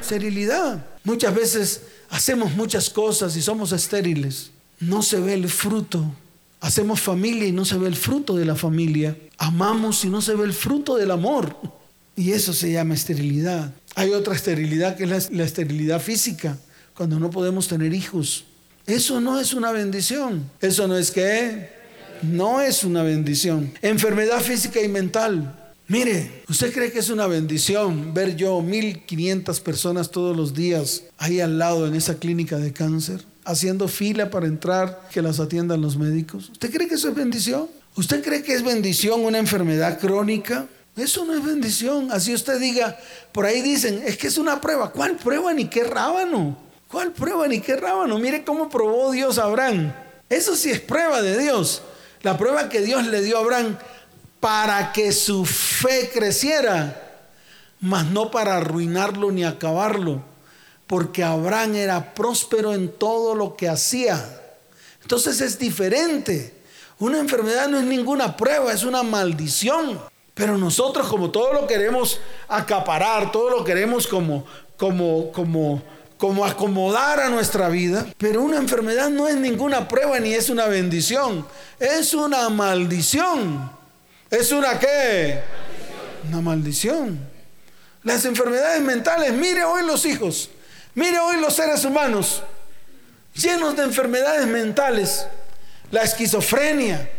Esterilidad. 0.00 0.84
Muchas 1.04 1.34
veces 1.34 1.80
hacemos 2.10 2.54
muchas 2.54 2.90
cosas 2.90 3.36
y 3.36 3.42
somos 3.42 3.72
estériles. 3.72 4.50
No 4.80 5.02
se 5.02 5.20
ve 5.20 5.34
el 5.34 5.48
fruto. 5.48 6.04
Hacemos 6.60 7.00
familia 7.00 7.46
y 7.46 7.52
no 7.52 7.64
se 7.64 7.78
ve 7.78 7.88
el 7.88 7.96
fruto 7.96 8.36
de 8.36 8.44
la 8.44 8.56
familia. 8.56 9.16
Amamos 9.38 10.04
y 10.04 10.10
no 10.10 10.20
se 10.20 10.34
ve 10.34 10.44
el 10.44 10.52
fruto 10.52 10.96
del 10.96 11.10
amor. 11.10 11.56
Y 12.16 12.32
eso 12.32 12.52
se 12.52 12.72
llama 12.72 12.94
esterilidad. 12.94 13.72
Hay 13.94 14.10
otra 14.10 14.34
esterilidad 14.34 14.96
que 14.96 15.04
es 15.04 15.30
la, 15.30 15.44
esterilidad 15.44 16.00
física, 16.00 16.58
cuando 16.94 17.20
no 17.20 17.30
podemos 17.30 17.68
tener 17.68 17.94
hijos. 17.94 18.44
Eso 18.86 19.20
no 19.20 19.38
es 19.38 19.52
una 19.52 19.70
bendición. 19.70 20.50
Eso 20.60 20.88
no 20.88 20.96
es 20.96 21.10
que 21.12 21.70
no 22.22 22.60
es 22.60 22.82
una 22.82 23.02
bendición. 23.04 23.72
Enfermedad 23.82 24.40
física 24.40 24.80
y 24.80 24.88
mental. 24.88 25.67
Mire, 25.90 26.42
¿usted 26.50 26.70
cree 26.70 26.92
que 26.92 26.98
es 26.98 27.08
una 27.08 27.26
bendición 27.26 28.12
ver 28.12 28.36
yo 28.36 28.60
1500 28.60 29.58
personas 29.60 30.10
todos 30.10 30.36
los 30.36 30.52
días 30.52 31.04
ahí 31.16 31.40
al 31.40 31.58
lado 31.58 31.86
en 31.86 31.94
esa 31.94 32.16
clínica 32.16 32.58
de 32.58 32.74
cáncer, 32.74 33.24
haciendo 33.46 33.88
fila 33.88 34.28
para 34.28 34.46
entrar, 34.46 35.08
que 35.10 35.22
las 35.22 35.40
atiendan 35.40 35.80
los 35.80 35.96
médicos? 35.96 36.50
¿Usted 36.50 36.70
cree 36.70 36.88
que 36.88 36.96
eso 36.96 37.08
es 37.08 37.14
bendición? 37.14 37.70
¿Usted 37.96 38.22
cree 38.22 38.42
que 38.42 38.52
es 38.52 38.62
bendición 38.62 39.24
una 39.24 39.38
enfermedad 39.38 39.98
crónica? 39.98 40.66
Eso 40.94 41.24
no 41.24 41.32
es 41.34 41.42
bendición. 41.42 42.12
Así 42.12 42.34
usted 42.34 42.60
diga, 42.60 42.98
por 43.32 43.46
ahí 43.46 43.62
dicen, 43.62 44.02
es 44.04 44.18
que 44.18 44.26
es 44.26 44.36
una 44.36 44.60
prueba. 44.60 44.90
¿Cuál 44.90 45.16
prueba 45.16 45.54
ni 45.54 45.68
qué 45.68 45.84
rábano? 45.84 46.58
¿Cuál 46.88 47.12
prueba 47.12 47.48
ni 47.48 47.60
qué 47.60 47.76
rábano? 47.76 48.18
Mire 48.18 48.44
cómo 48.44 48.68
probó 48.68 49.10
Dios 49.10 49.38
a 49.38 49.44
Abraham. 49.44 49.94
Eso 50.28 50.54
sí 50.54 50.68
es 50.68 50.80
prueba 50.80 51.22
de 51.22 51.38
Dios. 51.38 51.80
La 52.20 52.36
prueba 52.36 52.68
que 52.68 52.82
Dios 52.82 53.06
le 53.06 53.22
dio 53.22 53.38
a 53.38 53.40
Abraham 53.40 53.78
para 54.40 54.92
que 54.92 55.12
su 55.12 55.44
fe 55.44 56.10
creciera, 56.12 57.26
mas 57.80 58.06
no 58.06 58.30
para 58.30 58.56
arruinarlo 58.56 59.30
ni 59.30 59.44
acabarlo, 59.44 60.22
porque 60.86 61.24
Abraham 61.24 61.74
era 61.74 62.14
próspero 62.14 62.74
en 62.74 62.88
todo 62.88 63.34
lo 63.34 63.56
que 63.56 63.68
hacía. 63.68 64.42
Entonces 65.02 65.40
es 65.40 65.58
diferente. 65.58 66.54
Una 66.98 67.18
enfermedad 67.18 67.68
no 67.68 67.78
es 67.78 67.84
ninguna 67.84 68.36
prueba, 68.36 68.72
es 68.72 68.82
una 68.84 69.02
maldición. 69.02 70.00
Pero 70.34 70.56
nosotros 70.56 71.08
como 71.08 71.30
todo 71.30 71.52
lo 71.52 71.66
queremos 71.66 72.20
acaparar, 72.46 73.32
todo 73.32 73.50
lo 73.50 73.64
queremos 73.64 74.06
como, 74.06 74.44
como, 74.76 75.32
como, 75.32 75.82
como 76.16 76.44
acomodar 76.44 77.20
a 77.20 77.28
nuestra 77.28 77.68
vida. 77.68 78.06
Pero 78.18 78.42
una 78.42 78.58
enfermedad 78.58 79.10
no 79.10 79.26
es 79.26 79.36
ninguna 79.36 79.88
prueba 79.88 80.20
ni 80.20 80.32
es 80.34 80.48
una 80.48 80.66
bendición. 80.66 81.46
Es 81.80 82.14
una 82.14 82.48
maldición. 82.50 83.77
¿Es 84.30 84.52
una 84.52 84.78
qué? 84.78 85.40
Una 86.28 86.40
maldición. 86.40 87.18
Las 88.02 88.24
enfermedades 88.24 88.80
mentales, 88.82 89.32
mire 89.32 89.64
hoy 89.64 89.84
los 89.84 90.04
hijos, 90.04 90.50
mire 90.94 91.18
hoy 91.18 91.40
los 91.40 91.54
seres 91.54 91.84
humanos, 91.84 92.42
llenos 93.34 93.76
de 93.76 93.82
enfermedades 93.82 94.46
mentales, 94.46 95.26
la 95.90 96.02
esquizofrenia, 96.02 97.10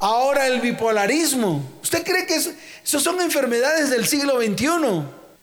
ahora 0.00 0.46
el 0.46 0.60
bipolarismo. 0.60 1.78
¿Usted 1.82 2.04
cree 2.04 2.26
que 2.26 2.36
eso, 2.36 3.00
son 3.00 3.20
enfermedades 3.20 3.90
del 3.90 4.06
siglo 4.06 4.40
XXI? 4.40 4.66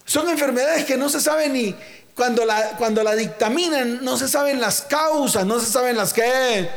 Son 0.04 0.28
enfermedades 0.28 0.84
que 0.84 0.96
no 0.96 1.08
se 1.08 1.20
sabe 1.20 1.48
ni 1.48 1.74
cuando 2.14 2.44
la, 2.44 2.76
cuando 2.76 3.02
la 3.02 3.14
dictaminan, 3.14 4.04
no 4.04 4.16
se 4.16 4.28
saben 4.28 4.60
las 4.60 4.82
causas, 4.82 5.46
no 5.46 5.60
se 5.60 5.66
saben 5.66 5.96
las 5.96 6.12
qué. 6.12 6.68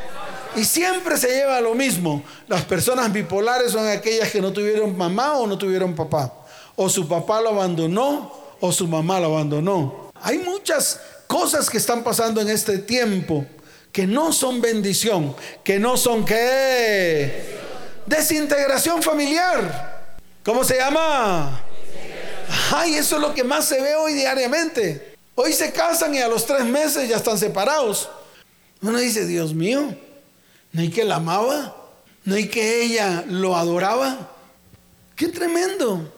Y 0.56 0.64
siempre 0.64 1.18
se 1.18 1.28
lleva 1.28 1.60
lo 1.62 1.76
mismo. 1.76 2.24
Las 2.48 2.64
personas 2.64 3.12
bipolares 3.12 3.72
son 3.72 3.88
aquellas 3.88 4.32
que 4.32 4.42
no 4.42 4.54
tuvieron 4.54 4.98
mamá 4.98 5.38
o 5.38 5.48
no 5.48 5.58
tuvieron 5.58 5.96
papá. 5.96 6.32
O 6.76 6.90
su 6.90 7.08
papá 7.08 7.42
lo 7.42 7.50
abandonó 7.50 8.32
o 8.60 8.72
su 8.72 8.88
mamá 8.88 9.20
lo 9.20 9.28
abandonó. 9.28 10.12
Hay 10.22 10.38
muchas 10.40 11.00
cosas 11.28 11.70
que 11.70 11.78
están 11.78 12.04
pasando 12.04 12.42
en 12.42 12.50
este 12.50 12.78
tiempo 12.80 13.46
que 13.92 14.08
no 14.08 14.34
son 14.34 14.62
bendición, 14.62 15.36
que 15.64 15.80
no 15.80 15.98
son 15.98 16.26
qué. 16.26 17.58
Desintegración 18.06 19.02
familiar. 19.02 20.14
¿Cómo 20.44 20.64
se 20.64 20.78
llama? 20.78 21.62
Ay, 22.74 22.96
eso 22.96 23.16
es 23.16 23.22
lo 23.22 23.34
que 23.34 23.44
más 23.44 23.66
se 23.66 23.82
ve 23.82 23.96
hoy 23.96 24.14
diariamente. 24.14 25.16
Hoy 25.36 25.54
se 25.54 25.72
casan 25.72 26.14
y 26.14 26.20
a 26.20 26.28
los 26.28 26.46
tres 26.46 26.66
meses 26.66 27.10
ya 27.10 27.18
están 27.18 27.38
separados. 27.38 28.10
Uno 28.82 29.00
dice, 29.00 29.26
Dios 29.26 29.54
mío, 29.54 29.96
no 30.76 30.82
hay 30.82 30.90
que 30.90 31.06
la 31.06 31.16
amaba, 31.16 31.74
no 32.26 32.36
hay 32.36 32.50
que 32.50 32.84
ella 32.84 33.24
lo 33.30 33.56
adoraba. 33.56 34.30
Qué 35.16 35.30
tremendo. 35.30 36.14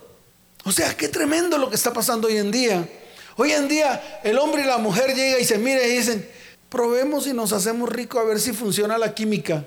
O 0.63 0.71
sea, 0.71 0.97
qué 0.97 1.07
tremendo 1.09 1.59
lo 1.59 1.69
que 1.69 1.75
está 1.75 1.93
pasando 1.93 2.27
hoy 2.27 2.37
en 2.37 2.49
día. 2.49 2.89
Hoy 3.35 3.51
en 3.51 3.67
día 3.67 4.19
el 4.23 4.39
hombre 4.39 4.63
y 4.63 4.65
la 4.65 4.79
mujer 4.79 5.13
llegan 5.13 5.39
y 5.39 5.45
se 5.45 5.59
miran 5.59 5.85
y 5.85 5.89
dicen, 5.89 6.27
probemos 6.69 7.27
y 7.27 7.33
nos 7.33 7.53
hacemos 7.53 7.87
ricos 7.87 8.19
a 8.19 8.23
ver 8.23 8.39
si 8.39 8.51
funciona 8.51 8.97
la 8.97 9.13
química. 9.13 9.63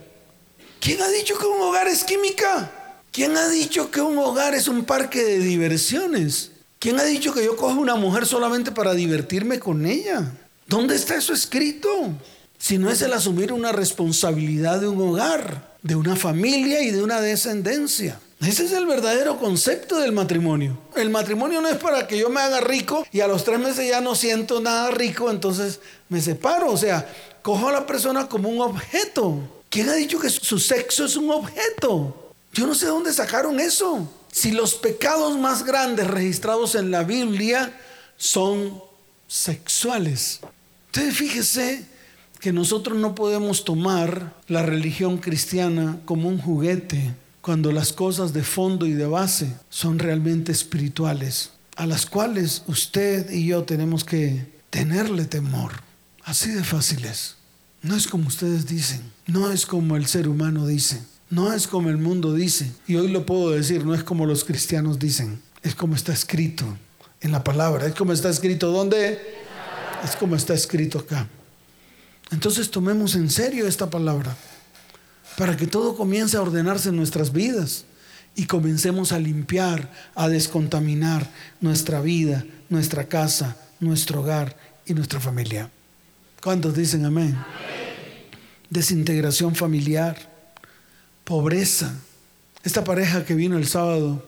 ¿Quién 0.80 1.00
ha 1.02 1.09
dicho 1.09 1.38
que 1.38 1.47
un 1.47 1.61
hogar 1.61 1.87
es 1.87 2.02
química? 2.02 2.73
¿Quién 3.12 3.37
ha 3.37 3.49
dicho 3.49 3.92
que 3.92 4.00
un 4.00 4.18
hogar 4.18 4.56
es 4.56 4.66
un 4.66 4.85
parque 4.85 5.23
de 5.23 5.38
diversiones? 5.38 6.50
¿Quién 6.80 6.99
ha 6.99 7.04
dicho 7.04 7.32
que 7.32 7.44
yo 7.44 7.56
cojo 7.56 7.78
una 7.78 7.94
mujer 7.94 8.26
solamente 8.26 8.73
para 8.73 8.92
divertirme 8.94 9.61
con 9.61 9.87
ella? 9.87 10.32
¿Dónde 10.66 10.97
está 10.97 11.14
eso 11.14 11.32
escrito? 11.32 12.12
Si 12.61 12.76
no 12.76 12.90
es 12.90 13.00
el 13.00 13.14
asumir 13.14 13.52
una 13.55 13.73
responsabilidad 13.73 14.81
de 14.81 14.88
un 14.88 15.00
hogar, 15.00 15.75
de 15.83 15.97
una 15.97 16.14
familia 16.14 16.83
y 16.83 16.90
de 16.90 17.02
una 17.02 17.21
descendencia. 17.21 18.21
Ese 18.38 18.67
es 18.67 18.73
el 18.73 18.87
verdadero 18.87 19.38
concepto 19.38 19.99
del 19.99 20.12
matrimonio. 20.12 20.79
El 20.95 21.09
matrimonio 21.09 21.62
no 21.62 21.69
es 21.69 21.79
para 21.79 22.07
que 22.07 22.19
yo 22.19 22.29
me 22.29 22.40
haga 22.40 22.61
rico 22.61 23.07
y 23.12 23.21
a 23.21 23.26
los 23.26 23.45
tres 23.45 23.59
meses 23.59 23.88
ya 23.88 24.02
no 24.02 24.14
siento 24.14 24.61
nada 24.61 24.90
rico, 24.90 25.31
entonces 25.31 25.81
me 26.11 26.21
separo. 26.21 26.71
O 26.71 26.76
sea, 26.76 27.11
cojo 27.40 27.69
a 27.69 27.73
la 27.73 27.87
persona 27.87 28.29
como 28.29 28.50
un 28.50 28.61
objeto. 28.61 29.38
¿Quién 29.71 29.88
ha 29.88 29.95
dicho 29.95 30.21
que 30.21 30.29
su 30.29 30.59
sexo 30.59 31.07
es 31.07 31.17
un 31.17 31.31
objeto? 31.31 32.33
Yo 32.52 32.67
no 32.67 32.75
sé 32.75 32.87
dónde 32.87 33.12
sacaron 33.14 33.59
eso. 33.59 34.07
Si 34.31 34.52
los 34.52 34.75
pecados 34.75 35.38
más 35.38 35.64
grandes 35.64 36.07
registrados 36.07 36.75
en 36.75 36.90
la 36.90 37.05
Biblia 37.05 37.75
son 38.19 38.83
sexuales. 39.26 40.40
Entonces 40.88 41.17
fíjese 41.17 41.89
que 42.40 42.52
nosotros 42.52 42.99
no 42.99 43.14
podemos 43.14 43.64
tomar 43.64 44.35
la 44.49 44.62
religión 44.62 45.18
cristiana 45.18 46.00
como 46.06 46.28
un 46.28 46.38
juguete 46.38 47.14
cuando 47.42 47.70
las 47.70 47.92
cosas 47.92 48.32
de 48.32 48.42
fondo 48.42 48.87
y 48.87 48.92
de 48.92 49.06
base 49.06 49.54
son 49.68 49.99
realmente 49.99 50.50
espirituales, 50.50 51.50
a 51.76 51.87
las 51.87 52.06
cuales 52.06 52.62
usted 52.66 53.30
y 53.30 53.47
yo 53.47 53.64
tenemos 53.64 54.04
que 54.04 54.47
tenerle 54.70 55.26
temor. 55.26 55.73
Así 56.25 56.50
de 56.50 56.64
fácil 56.64 57.04
es. 57.04 57.37
No 57.82 57.97
es 57.97 58.06
como 58.06 58.28
ustedes 58.28 58.66
dicen, 58.66 59.00
no 59.26 59.50
es 59.50 59.66
como 59.66 59.97
el 59.97 60.06
ser 60.06 60.28
humano 60.28 60.66
dice, 60.66 61.02
no 61.28 61.52
es 61.52 61.66
como 61.66 61.88
el 61.88 61.99
mundo 61.99 62.35
dice. 62.35 62.73
Y 62.87 62.97
hoy 62.97 63.09
lo 63.09 63.25
puedo 63.25 63.50
decir, 63.50 63.85
no 63.85 63.94
es 63.94 64.02
como 64.02 64.26
los 64.26 64.44
cristianos 64.44 64.99
dicen, 64.99 65.40
es 65.62 65.75
como 65.75 65.94
está 65.94 66.12
escrito 66.12 66.64
en 67.20 67.32
la 67.32 67.44
palabra, 67.44 67.87
es 67.87 67.94
como 67.94 68.12
está 68.12 68.30
escrito 68.30 68.70
¿dónde? 68.70 69.18
Es 70.04 70.16
como 70.16 70.37
está 70.37 70.54
escrito 70.54 70.99
acá. 70.99 71.28
Entonces 72.31 72.71
tomemos 72.71 73.15
en 73.17 73.29
serio 73.29 73.67
esta 73.67 73.91
palabra 73.91 74.37
para 75.37 75.57
que 75.57 75.67
todo 75.67 75.97
comience 75.97 76.37
a 76.37 76.43
ordenarse 76.43 76.91
en 76.91 76.97
nuestras 76.97 77.33
vidas 77.33 77.85
y 78.37 78.47
comencemos 78.47 79.13
a 79.13 79.19
limpiar, 79.19 79.91
a 80.15 80.29
descontaminar 80.29 81.29
nuestra 81.61 82.01
vida, 82.01 82.45
nuestra 82.69 83.09
casa, 83.09 83.57
nuestro 83.81 84.21
hogar 84.21 84.57
y 84.87 84.95
nuestra 84.95 85.19
familia. 85.19 85.71
¿Cuántos 86.43 86.75
dicen 86.75 87.05
amén? 87.05 87.37
Desintegración 88.71 89.57
familiar, 89.57 90.17
pobreza. 91.25 91.93
Esta 92.63 92.85
pareja 92.85 93.25
que 93.25 93.35
vino 93.35 93.57
el 93.57 93.67
sábado 93.67 94.25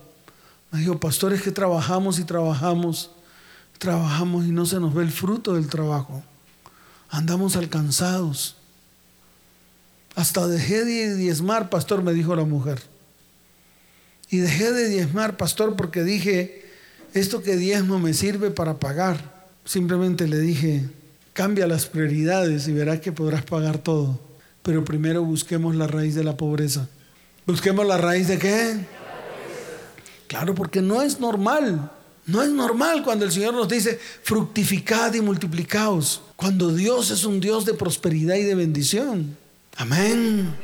me 0.72 0.80
dijo, 0.80 0.98
pastores 0.98 1.42
que 1.42 1.52
trabajamos 1.52 2.18
y 2.18 2.24
trabajamos, 2.24 3.10
trabajamos 3.78 4.46
y 4.46 4.50
no 4.50 4.66
se 4.66 4.80
nos 4.80 4.92
ve 4.92 5.04
el 5.04 5.10
fruto 5.10 5.54
del 5.54 5.68
trabajo 5.68 6.24
andamos 7.12 7.56
alcanzados. 7.56 8.56
Hasta 10.16 10.48
dejé 10.48 10.84
de 10.84 11.14
diezmar, 11.14 11.70
pastor, 11.70 12.02
me 12.02 12.12
dijo 12.12 12.34
la 12.34 12.44
mujer. 12.44 12.82
Y 14.30 14.38
dejé 14.38 14.72
de 14.72 14.88
diezmar, 14.88 15.36
pastor, 15.36 15.76
porque 15.76 16.02
dije, 16.02 16.64
esto 17.12 17.42
que 17.42 17.56
diezmo 17.56 17.98
me 17.98 18.14
sirve 18.14 18.50
para 18.50 18.80
pagar. 18.80 19.46
Simplemente 19.64 20.26
le 20.26 20.38
dije, 20.38 20.88
cambia 21.34 21.66
las 21.66 21.86
prioridades 21.86 22.66
y 22.66 22.72
verás 22.72 23.00
que 23.00 23.12
podrás 23.12 23.44
pagar 23.44 23.78
todo. 23.78 24.18
Pero 24.62 24.84
primero 24.84 25.22
busquemos 25.22 25.76
la 25.76 25.86
raíz 25.86 26.14
de 26.14 26.24
la 26.24 26.36
pobreza. 26.38 26.88
Busquemos 27.46 27.86
la 27.86 27.98
raíz 27.98 28.28
de 28.28 28.38
qué? 28.38 28.86
Claro, 30.28 30.54
porque 30.54 30.80
no 30.80 31.02
es 31.02 31.20
normal. 31.20 31.90
No 32.32 32.42
es 32.42 32.48
normal 32.48 33.02
cuando 33.02 33.26
el 33.26 33.30
Señor 33.30 33.52
nos 33.52 33.68
dice, 33.68 34.00
fructificad 34.22 35.12
y 35.12 35.20
multiplicaos. 35.20 36.22
Cuando 36.34 36.74
Dios 36.74 37.10
es 37.10 37.24
un 37.24 37.40
Dios 37.40 37.66
de 37.66 37.74
prosperidad 37.74 38.36
y 38.36 38.44
de 38.44 38.54
bendición. 38.54 39.36
Amén. 39.76 40.56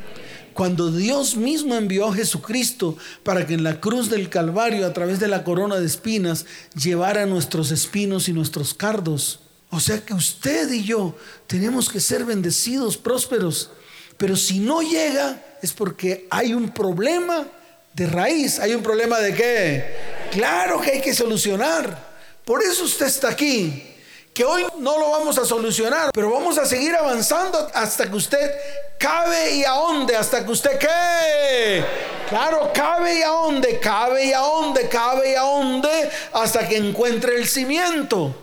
Cuando 0.54 0.90
Dios 0.90 1.36
mismo 1.36 1.74
envió 1.74 2.06
a 2.06 2.14
Jesucristo 2.14 2.96
para 3.22 3.46
que 3.46 3.52
en 3.52 3.64
la 3.64 3.80
cruz 3.80 4.08
del 4.08 4.30
Calvario, 4.30 4.86
a 4.86 4.94
través 4.94 5.20
de 5.20 5.28
la 5.28 5.44
corona 5.44 5.78
de 5.78 5.84
espinas, 5.84 6.46
llevara 6.74 7.26
nuestros 7.26 7.70
espinos 7.70 8.30
y 8.30 8.32
nuestros 8.32 8.72
cardos. 8.72 9.40
O 9.68 9.78
sea 9.78 10.00
que 10.00 10.14
usted 10.14 10.72
y 10.72 10.84
yo 10.84 11.18
tenemos 11.46 11.90
que 11.90 12.00
ser 12.00 12.24
bendecidos, 12.24 12.96
prósperos. 12.96 13.72
Pero 14.16 14.36
si 14.36 14.58
no 14.58 14.80
llega 14.80 15.44
es 15.60 15.74
porque 15.74 16.26
hay 16.30 16.54
un 16.54 16.70
problema 16.70 17.46
de 17.92 18.06
raíz. 18.06 18.58
¿Hay 18.58 18.74
un 18.74 18.82
problema 18.82 19.18
de 19.18 19.34
qué? 19.34 20.17
Claro 20.30 20.80
que 20.80 20.92
hay 20.92 21.00
que 21.00 21.14
solucionar. 21.14 21.96
Por 22.44 22.62
eso 22.62 22.84
usted 22.84 23.06
está 23.06 23.28
aquí. 23.28 23.94
Que 24.34 24.44
hoy 24.44 24.64
no 24.78 24.98
lo 24.98 25.10
vamos 25.10 25.36
a 25.36 25.44
solucionar, 25.44 26.10
pero 26.12 26.30
vamos 26.30 26.58
a 26.58 26.64
seguir 26.64 26.94
avanzando 26.94 27.70
hasta 27.74 28.08
que 28.08 28.14
usted 28.14 28.52
cabe 28.98 29.56
y 29.56 29.64
ahonde, 29.64 30.14
hasta 30.14 30.44
que 30.44 30.52
usted 30.52 30.78
qué. 30.78 31.84
Claro, 32.28 32.70
cabe 32.72 33.18
y 33.18 33.22
ahonde, 33.22 33.80
cabe 33.80 34.26
y 34.26 34.32
ahonde, 34.32 34.88
cabe 34.88 35.32
y 35.32 35.34
ahonde, 35.34 36.10
hasta 36.32 36.68
que 36.68 36.76
encuentre 36.76 37.36
el 37.36 37.48
cimiento, 37.48 38.34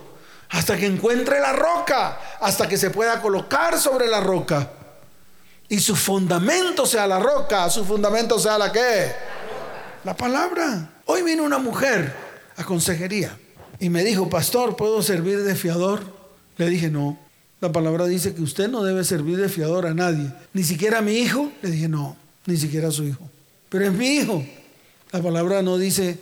hasta 0.50 0.76
que 0.76 0.86
encuentre 0.86 1.40
la 1.40 1.54
roca, 1.54 2.20
hasta 2.40 2.68
que 2.68 2.76
se 2.76 2.90
pueda 2.90 3.20
colocar 3.22 3.80
sobre 3.80 4.06
la 4.06 4.20
roca. 4.20 4.68
Y 5.68 5.80
su 5.80 5.96
fundamento 5.96 6.84
sea 6.84 7.06
la 7.06 7.18
roca, 7.18 7.70
su 7.70 7.84
fundamento 7.84 8.38
sea 8.38 8.58
la 8.58 8.70
qué. 8.70 9.14
La 10.04 10.14
palabra. 10.14 10.95
Hoy 11.08 11.22
vino 11.22 11.44
una 11.44 11.58
mujer 11.58 12.12
a 12.56 12.64
consejería 12.64 13.38
y 13.78 13.90
me 13.90 14.02
dijo, 14.02 14.28
pastor, 14.28 14.76
¿puedo 14.76 15.02
servir 15.02 15.44
de 15.44 15.54
fiador? 15.54 16.02
Le 16.56 16.68
dije, 16.68 16.90
no. 16.90 17.16
La 17.60 17.70
palabra 17.70 18.06
dice 18.06 18.34
que 18.34 18.42
usted 18.42 18.68
no 18.68 18.82
debe 18.82 19.04
servir 19.04 19.36
de 19.36 19.48
fiador 19.48 19.86
a 19.86 19.94
nadie. 19.94 20.32
Ni 20.52 20.64
siquiera 20.64 20.98
a 20.98 21.02
mi 21.02 21.18
hijo. 21.18 21.52
Le 21.62 21.70
dije, 21.70 21.88
no, 21.88 22.16
ni 22.46 22.56
siquiera 22.56 22.88
a 22.88 22.90
su 22.90 23.04
hijo. 23.04 23.20
Pero 23.68 23.86
es 23.86 23.92
mi 23.92 24.16
hijo. 24.16 24.44
La 25.12 25.22
palabra 25.22 25.62
no 25.62 25.78
dice 25.78 26.18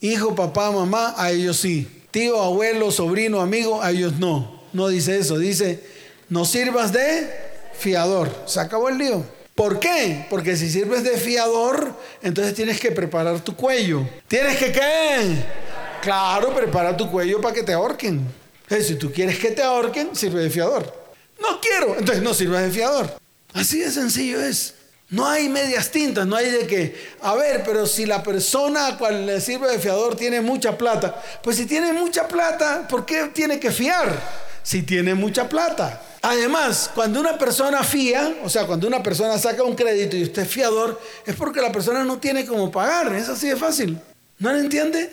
hijo, 0.00 0.36
papá, 0.36 0.70
mamá, 0.70 1.14
a 1.16 1.32
ellos 1.32 1.56
sí. 1.56 1.88
Tío, 2.12 2.40
abuelo, 2.40 2.92
sobrino, 2.92 3.40
amigo, 3.40 3.82
a 3.82 3.90
ellos 3.90 4.20
no. 4.20 4.62
No 4.72 4.86
dice 4.86 5.18
eso. 5.18 5.36
Dice, 5.36 5.82
no 6.28 6.44
sirvas 6.44 6.92
de 6.92 7.28
fiador. 7.76 8.30
Se 8.46 8.60
acabó 8.60 8.88
el 8.88 8.98
lío. 8.98 9.24
¿Por 9.58 9.80
qué? 9.80 10.24
Porque 10.30 10.56
si 10.56 10.70
sirves 10.70 11.02
de 11.02 11.16
fiador, 11.16 11.92
entonces 12.22 12.54
tienes 12.54 12.78
que 12.78 12.92
preparar 12.92 13.40
tu 13.40 13.56
cuello. 13.56 14.08
¿Tienes 14.28 14.56
que 14.56 14.70
qué? 14.70 15.34
Claro, 16.00 16.54
prepara 16.54 16.96
tu 16.96 17.10
cuello 17.10 17.40
para 17.40 17.52
que 17.56 17.64
te 17.64 17.72
ahorquen. 17.72 18.24
si 18.68 18.94
tú 18.94 19.10
quieres 19.10 19.36
que 19.40 19.50
te 19.50 19.60
ahorquen, 19.60 20.14
sirve 20.14 20.44
de 20.44 20.50
fiador. 20.50 20.84
No 21.40 21.60
quiero, 21.60 21.96
entonces 21.98 22.22
no 22.22 22.34
sirve 22.34 22.62
de 22.62 22.70
fiador. 22.70 23.18
Así 23.52 23.80
de 23.80 23.90
sencillo 23.90 24.40
es. 24.40 24.74
No 25.08 25.26
hay 25.26 25.48
medias 25.48 25.90
tintas, 25.90 26.24
no 26.24 26.36
hay 26.36 26.52
de 26.52 26.64
que, 26.68 27.08
a 27.20 27.34
ver, 27.34 27.64
pero 27.66 27.84
si 27.84 28.06
la 28.06 28.22
persona 28.22 28.86
a 28.86 28.96
cual 28.96 29.26
le 29.26 29.40
sirve 29.40 29.72
de 29.72 29.80
fiador 29.80 30.14
tiene 30.14 30.40
mucha 30.40 30.78
plata, 30.78 31.20
pues 31.42 31.56
si 31.56 31.66
tiene 31.66 31.92
mucha 31.92 32.28
plata, 32.28 32.86
¿por 32.86 33.04
qué 33.04 33.30
tiene 33.34 33.58
que 33.58 33.72
fiar? 33.72 34.22
Si 34.62 34.84
tiene 34.84 35.16
mucha 35.16 35.48
plata. 35.48 36.00
Además, 36.22 36.90
cuando 36.94 37.20
una 37.20 37.38
persona 37.38 37.84
fía, 37.84 38.36
o 38.42 38.48
sea, 38.48 38.66
cuando 38.66 38.86
una 38.86 39.02
persona 39.02 39.38
saca 39.38 39.62
un 39.62 39.76
crédito 39.76 40.16
y 40.16 40.24
usted 40.24 40.42
es 40.42 40.48
fiador, 40.48 41.00
es 41.24 41.36
porque 41.36 41.60
la 41.60 41.70
persona 41.70 42.04
no 42.04 42.18
tiene 42.18 42.44
cómo 42.44 42.70
pagar, 42.70 43.14
es 43.14 43.28
así 43.28 43.48
de 43.48 43.56
fácil. 43.56 44.00
¿No 44.38 44.52
lo 44.52 44.58
entiende? 44.58 45.10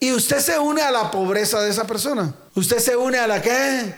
Y 0.00 0.12
usted 0.12 0.38
se 0.38 0.58
une 0.58 0.82
a 0.82 0.90
la 0.90 1.10
pobreza 1.10 1.60
de 1.60 1.70
esa 1.70 1.86
persona. 1.86 2.34
¿Usted 2.54 2.78
se 2.78 2.96
une 2.96 3.18
a 3.18 3.26
la 3.26 3.40
qué? 3.40 3.94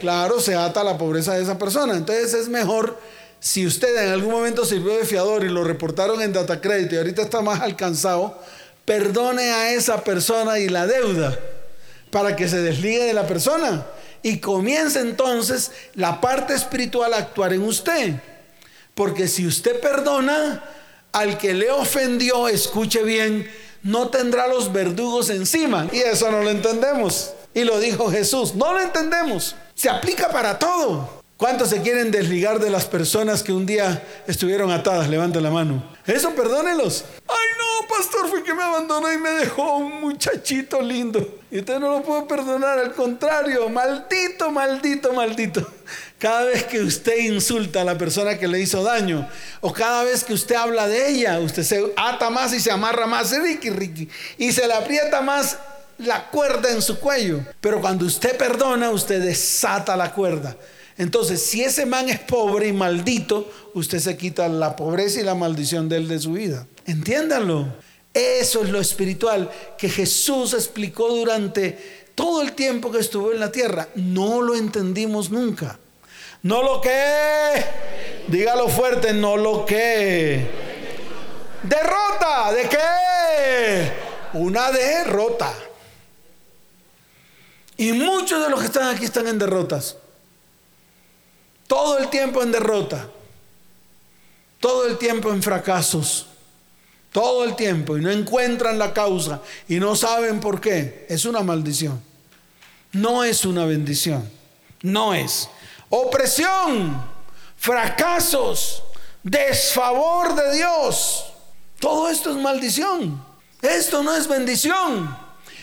Claro, 0.00 0.40
se 0.40 0.54
ata 0.54 0.80
a 0.80 0.84
la 0.84 0.98
pobreza 0.98 1.34
de 1.34 1.42
esa 1.42 1.58
persona. 1.58 1.94
Entonces 1.94 2.34
es 2.34 2.48
mejor, 2.48 2.98
si 3.40 3.66
usted 3.66 4.04
en 4.04 4.12
algún 4.12 4.32
momento 4.32 4.64
sirvió 4.64 4.96
de 4.96 5.04
fiador 5.04 5.44
y 5.44 5.48
lo 5.48 5.64
reportaron 5.64 6.22
en 6.22 6.32
data 6.32 6.60
credit 6.60 6.92
y 6.92 6.96
ahorita 6.96 7.22
está 7.22 7.42
más 7.42 7.60
alcanzado, 7.60 8.40
perdone 8.84 9.50
a 9.50 9.72
esa 9.72 10.02
persona 10.02 10.58
y 10.58 10.68
la 10.68 10.86
deuda 10.86 11.38
para 12.10 12.34
que 12.34 12.48
se 12.48 12.60
desligue 12.60 13.04
de 13.04 13.12
la 13.12 13.26
persona 13.26 13.86
y 14.22 14.38
comience 14.38 15.00
entonces 15.00 15.70
la 15.94 16.20
parte 16.20 16.54
espiritual 16.54 17.14
a 17.14 17.18
actuar 17.18 17.52
en 17.52 17.62
usted. 17.62 18.14
Porque 18.94 19.28
si 19.28 19.46
usted 19.46 19.80
perdona 19.80 20.62
al 21.12 21.38
que 21.38 21.54
le 21.54 21.70
ofendió, 21.70 22.48
escuche 22.48 23.02
bien, 23.02 23.50
no 23.82 24.08
tendrá 24.08 24.46
los 24.46 24.72
verdugos 24.72 25.30
encima. 25.30 25.88
Y 25.92 25.98
eso 25.98 26.30
no 26.30 26.42
lo 26.42 26.50
entendemos. 26.50 27.32
Y 27.54 27.64
lo 27.64 27.78
dijo 27.80 28.10
Jesús, 28.10 28.54
no 28.54 28.72
lo 28.72 28.80
entendemos. 28.80 29.56
Se 29.74 29.88
aplica 29.88 30.28
para 30.28 30.58
todo. 30.58 31.20
¿Cuántos 31.36 31.70
se 31.70 31.80
quieren 31.80 32.10
desligar 32.10 32.60
de 32.60 32.68
las 32.68 32.84
personas 32.84 33.42
que 33.42 33.54
un 33.54 33.64
día 33.64 34.06
estuvieron 34.26 34.70
atadas? 34.70 35.08
Levanten 35.08 35.42
la 35.42 35.50
mano. 35.50 35.82
Eso 36.10 36.34
perdónelos. 36.34 37.04
Ay, 37.28 37.46
no, 37.58 37.88
pastor, 37.88 38.28
fue 38.28 38.42
que 38.42 38.52
me 38.52 38.62
abandonó 38.62 39.12
y 39.12 39.18
me 39.18 39.30
dejó 39.30 39.76
un 39.76 40.00
muchachito 40.00 40.80
lindo. 40.82 41.38
Y 41.50 41.60
usted 41.60 41.78
no 41.78 41.90
lo 41.90 42.02
puede 42.02 42.22
perdonar, 42.22 42.78
al 42.78 42.92
contrario, 42.94 43.68
maldito, 43.68 44.50
maldito, 44.50 45.12
maldito. 45.12 45.66
Cada 46.18 46.44
vez 46.44 46.64
que 46.64 46.80
usted 46.80 47.16
insulta 47.18 47.82
a 47.82 47.84
la 47.84 47.96
persona 47.96 48.38
que 48.38 48.48
le 48.48 48.60
hizo 48.60 48.82
daño, 48.82 49.28
o 49.60 49.72
cada 49.72 50.04
vez 50.04 50.24
que 50.24 50.32
usted 50.32 50.56
habla 50.56 50.88
de 50.88 51.10
ella, 51.10 51.38
usted 51.38 51.62
se 51.62 51.92
ata 51.96 52.28
más 52.28 52.52
y 52.52 52.60
se 52.60 52.70
amarra 52.70 53.06
más, 53.06 53.30
Ricky, 53.30 53.70
Ricky, 53.70 54.08
y 54.36 54.52
se 54.52 54.66
le 54.66 54.74
aprieta 54.74 55.20
más 55.20 55.58
la 55.98 56.28
cuerda 56.30 56.70
en 56.70 56.82
su 56.82 56.98
cuello. 56.98 57.40
Pero 57.60 57.80
cuando 57.80 58.04
usted 58.04 58.36
perdona, 58.36 58.90
usted 58.90 59.22
desata 59.22 59.96
la 59.96 60.12
cuerda. 60.12 60.56
Entonces, 61.00 61.40
si 61.40 61.64
ese 61.64 61.86
man 61.86 62.10
es 62.10 62.18
pobre 62.18 62.68
y 62.68 62.74
maldito, 62.74 63.50
usted 63.72 64.00
se 64.00 64.18
quita 64.18 64.46
la 64.50 64.76
pobreza 64.76 65.18
y 65.18 65.22
la 65.22 65.34
maldición 65.34 65.88
de 65.88 65.96
él 65.96 66.08
de 66.08 66.18
su 66.18 66.34
vida. 66.34 66.66
Entiéndanlo. 66.84 67.68
Eso 68.12 68.62
es 68.62 68.68
lo 68.68 68.78
espiritual 68.78 69.50
que 69.78 69.88
Jesús 69.88 70.52
explicó 70.52 71.08
durante 71.08 72.10
todo 72.14 72.42
el 72.42 72.52
tiempo 72.52 72.92
que 72.92 72.98
estuvo 72.98 73.32
en 73.32 73.40
la 73.40 73.50
tierra. 73.50 73.88
No 73.94 74.42
lo 74.42 74.54
entendimos 74.54 75.30
nunca. 75.30 75.78
No 76.42 76.62
lo 76.62 76.82
que. 76.82 76.90
Dígalo 78.28 78.68
fuerte, 78.68 79.14
no 79.14 79.38
lo 79.38 79.64
que. 79.64 80.50
Derrota. 81.62 82.52
¿De 82.52 82.68
qué? 82.68 84.38
Una 84.38 84.70
derrota. 84.70 85.50
Y 87.78 87.92
muchos 87.92 88.44
de 88.44 88.50
los 88.50 88.60
que 88.60 88.66
están 88.66 88.94
aquí 88.94 89.06
están 89.06 89.28
en 89.28 89.38
derrotas. 89.38 89.96
Todo 91.70 91.98
el 91.98 92.08
tiempo 92.08 92.42
en 92.42 92.50
derrota. 92.50 93.06
Todo 94.58 94.88
el 94.88 94.98
tiempo 94.98 95.30
en 95.30 95.40
fracasos. 95.40 96.26
Todo 97.12 97.44
el 97.44 97.54
tiempo. 97.54 97.96
Y 97.96 98.00
no 98.00 98.10
encuentran 98.10 98.76
la 98.76 98.92
causa. 98.92 99.40
Y 99.68 99.78
no 99.78 99.94
saben 99.94 100.40
por 100.40 100.60
qué. 100.60 101.06
Es 101.08 101.26
una 101.26 101.42
maldición. 101.44 102.02
No 102.90 103.22
es 103.22 103.44
una 103.44 103.66
bendición. 103.66 104.28
No 104.82 105.14
es 105.14 105.48
opresión, 105.90 107.04
fracasos, 107.56 108.82
desfavor 109.22 110.34
de 110.34 110.56
Dios. 110.56 111.26
Todo 111.78 112.08
esto 112.08 112.30
es 112.30 112.36
maldición. 112.36 113.24
Esto 113.62 114.02
no 114.02 114.16
es 114.16 114.26
bendición. 114.26 115.16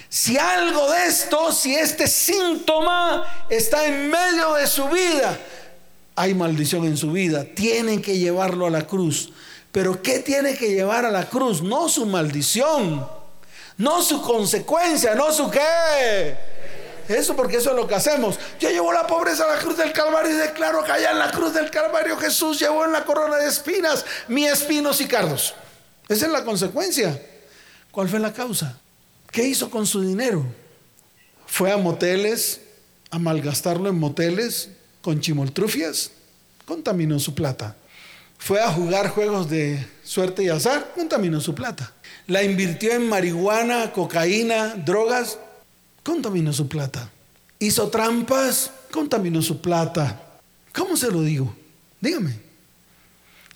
Si 0.07 0.37
algo 0.37 0.89
de 0.89 1.07
esto, 1.07 1.51
si 1.51 1.75
este 1.75 2.07
síntoma 2.07 3.25
está 3.49 3.85
en 3.85 4.09
medio 4.09 4.53
de 4.53 4.65
su 4.65 4.87
vida, 4.87 5.37
hay 6.17 6.33
maldición 6.33 6.83
en 6.83 6.97
su 6.97 7.13
vida. 7.13 7.45
Tienen 7.45 8.01
que 8.01 8.17
llevarlo 8.17 8.65
a 8.65 8.69
la 8.69 8.85
cruz. 8.85 9.31
Pero 9.71 10.01
¿qué 10.01 10.19
tiene 10.19 10.57
que 10.57 10.73
llevar 10.73 11.05
a 11.05 11.11
la 11.11 11.29
cruz? 11.29 11.61
No 11.61 11.87
su 11.87 12.05
maldición, 12.05 13.07
no 13.77 14.01
su 14.01 14.21
consecuencia, 14.21 15.15
no 15.15 15.31
su 15.31 15.49
qué 15.49 16.35
eso 17.07 17.35
porque 17.35 17.57
eso 17.57 17.69
es 17.69 17.75
lo 17.75 17.87
que 17.87 17.95
hacemos. 17.95 18.37
Yo 18.59 18.69
llevo 18.69 18.91
la 18.91 19.07
pobreza 19.07 19.45
a 19.45 19.55
la 19.55 19.61
cruz 19.61 19.77
del 19.77 19.93
Calvario 19.93 20.33
y 20.33 20.37
declaro 20.37 20.83
que 20.83 20.91
allá 20.91 21.11
en 21.11 21.19
la 21.19 21.31
cruz 21.31 21.53
del 21.53 21.69
Calvario 21.69 22.17
Jesús 22.17 22.59
llevó 22.59 22.83
en 22.83 22.91
la 22.91 23.05
corona 23.05 23.37
de 23.37 23.47
espinas 23.47 24.05
mi 24.27 24.45
espinos 24.45 24.99
y 24.99 25.07
cardos. 25.07 25.53
Esa 26.09 26.25
es 26.25 26.31
la 26.31 26.43
consecuencia. 26.43 27.21
¿Cuál 27.91 28.09
fue 28.09 28.19
la 28.19 28.33
causa? 28.33 28.77
¿Qué 29.31 29.43
hizo 29.43 29.69
con 29.69 29.85
su 29.85 30.01
dinero? 30.01 30.45
¿Fue 31.45 31.71
a 31.71 31.77
moteles 31.77 32.61
a 33.09 33.19
malgastarlo 33.19 33.87
en 33.87 33.97
moteles 33.97 34.69
con 35.01 35.19
chimoltrufias? 35.19 36.11
Contaminó 36.65 37.19
su 37.19 37.33
plata. 37.33 37.75
¿Fue 38.37 38.61
a 38.61 38.71
jugar 38.71 39.09
juegos 39.09 39.49
de 39.49 39.85
suerte 40.03 40.43
y 40.43 40.49
azar? 40.49 40.93
Contaminó 40.95 41.41
su 41.41 41.55
plata. 41.55 41.93
¿La 42.27 42.43
invirtió 42.43 42.93
en 42.93 43.09
marihuana, 43.09 43.91
cocaína, 43.93 44.75
drogas? 44.75 45.39
contaminó 46.03 46.53
su 46.53 46.69
plata. 46.69 47.09
Hizo 47.59 47.89
trampas, 47.89 48.71
contaminó 48.91 49.41
su 49.41 49.59
plata. 49.59 50.21
¿Cómo 50.73 50.95
se 50.95 51.11
lo 51.11 51.21
digo? 51.21 51.53
Dígame. 51.99 52.39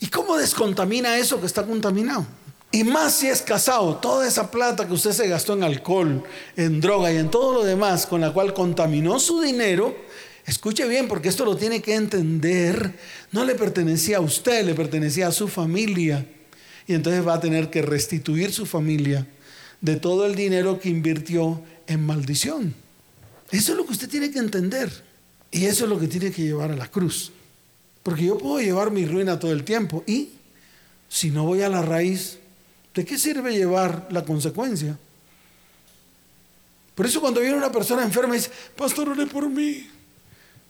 ¿Y 0.02 0.08
cómo 0.08 0.36
descontamina 0.36 1.18
eso 1.18 1.40
que 1.40 1.46
está 1.46 1.64
contaminado? 1.64 2.26
Y 2.74 2.84
más 2.84 3.14
si 3.14 3.28
es 3.28 3.42
casado, 3.42 3.96
toda 3.98 4.28
esa 4.28 4.50
plata 4.50 4.88
que 4.88 4.94
usted 4.94 5.12
se 5.12 5.28
gastó 5.28 5.54
en 5.54 5.64
alcohol, 5.64 6.24
en 6.56 6.82
droga 6.82 7.12
y 7.12 7.18
en 7.18 7.30
todo 7.30 7.54
lo 7.54 7.64
demás, 7.64 8.06
con 8.06 8.22
la 8.22 8.32
cual 8.32 8.54
contaminó 8.54 9.20
su 9.20 9.42
dinero, 9.42 9.96
Escuche 10.46 10.88
bien, 10.88 11.08
porque 11.08 11.30
esto 11.30 11.46
lo 11.46 11.56
tiene 11.56 11.82
que 11.82 11.96
entender. 11.96 12.94
No 13.32 13.46
le 13.46 13.56
pertenecía 13.56 14.18
a 14.18 14.22
usted, 14.22 14.66
le 14.66 14.74
pertenecía 14.74 15.28
a 15.28 15.32
su 15.32 15.48
familia. 15.48 16.26
Y 16.88 16.94
entonces 16.94 17.26
va 17.26 17.36
a 17.36 17.40
tener 17.40 17.70
que 17.70 17.82
restituir 17.82 18.52
su 18.52 18.66
familia 18.66 19.28
de 19.82 19.96
todo 19.96 20.26
el 20.26 20.36
dinero 20.36 20.80
que 20.80 20.90
invirtió 20.90 21.62
en 21.88 22.06
maldición. 22.06 22.74
Eso 23.52 23.74
es 23.74 23.78
lo 23.78 23.86
que 23.86 23.92
usted 23.92 24.10
tiene 24.10 24.32
que 24.32 24.40
entender. 24.40 24.90
Y 25.52 25.66
eso 25.66 25.84
es 25.84 25.90
lo 25.90 26.00
que 26.00 26.08
tiene 26.08 26.32
que 26.32 26.44
llevar 26.44 26.72
a 26.72 26.76
la 26.76 26.90
cruz. 26.90 27.32
Porque 28.04 28.26
yo 28.26 28.38
puedo 28.38 28.60
llevar 28.60 28.92
mi 28.92 29.06
ruina 29.06 29.38
todo 29.38 29.52
el 29.52 29.64
tiempo. 29.64 30.04
Y 30.08 30.30
si 31.10 31.30
no 31.30 31.44
voy 31.44 31.62
a 31.62 31.70
la 31.70 31.82
raíz, 31.82 32.40
¿de 32.96 33.06
qué 33.06 33.18
sirve 33.18 33.54
llevar 33.54 34.08
la 34.12 34.24
consecuencia? 34.24 34.98
Por 36.96 37.06
eso 37.06 37.22
cuando 37.22 37.42
viene 37.42 37.58
una 37.58 37.72
persona 37.72 38.04
enferma 38.04 38.36
y 38.36 38.38
dice, 38.40 38.52
pastor, 38.76 39.10
ore 39.10 39.26
por 39.28 39.50
mí. 39.50 39.88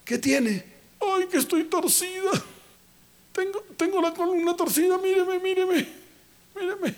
¿Qué 0.06 0.18
tiene? 0.18 0.66
Ay, 1.00 1.28
que 1.28 1.38
estoy 1.38 1.64
torcida. 1.66 2.32
Tengo, 3.32 3.64
tengo 3.78 4.02
la 4.02 4.14
columna 4.14 4.56
torcida, 4.56 4.98
míreme, 4.98 5.40
míreme, 5.40 5.88
míreme. 6.56 6.96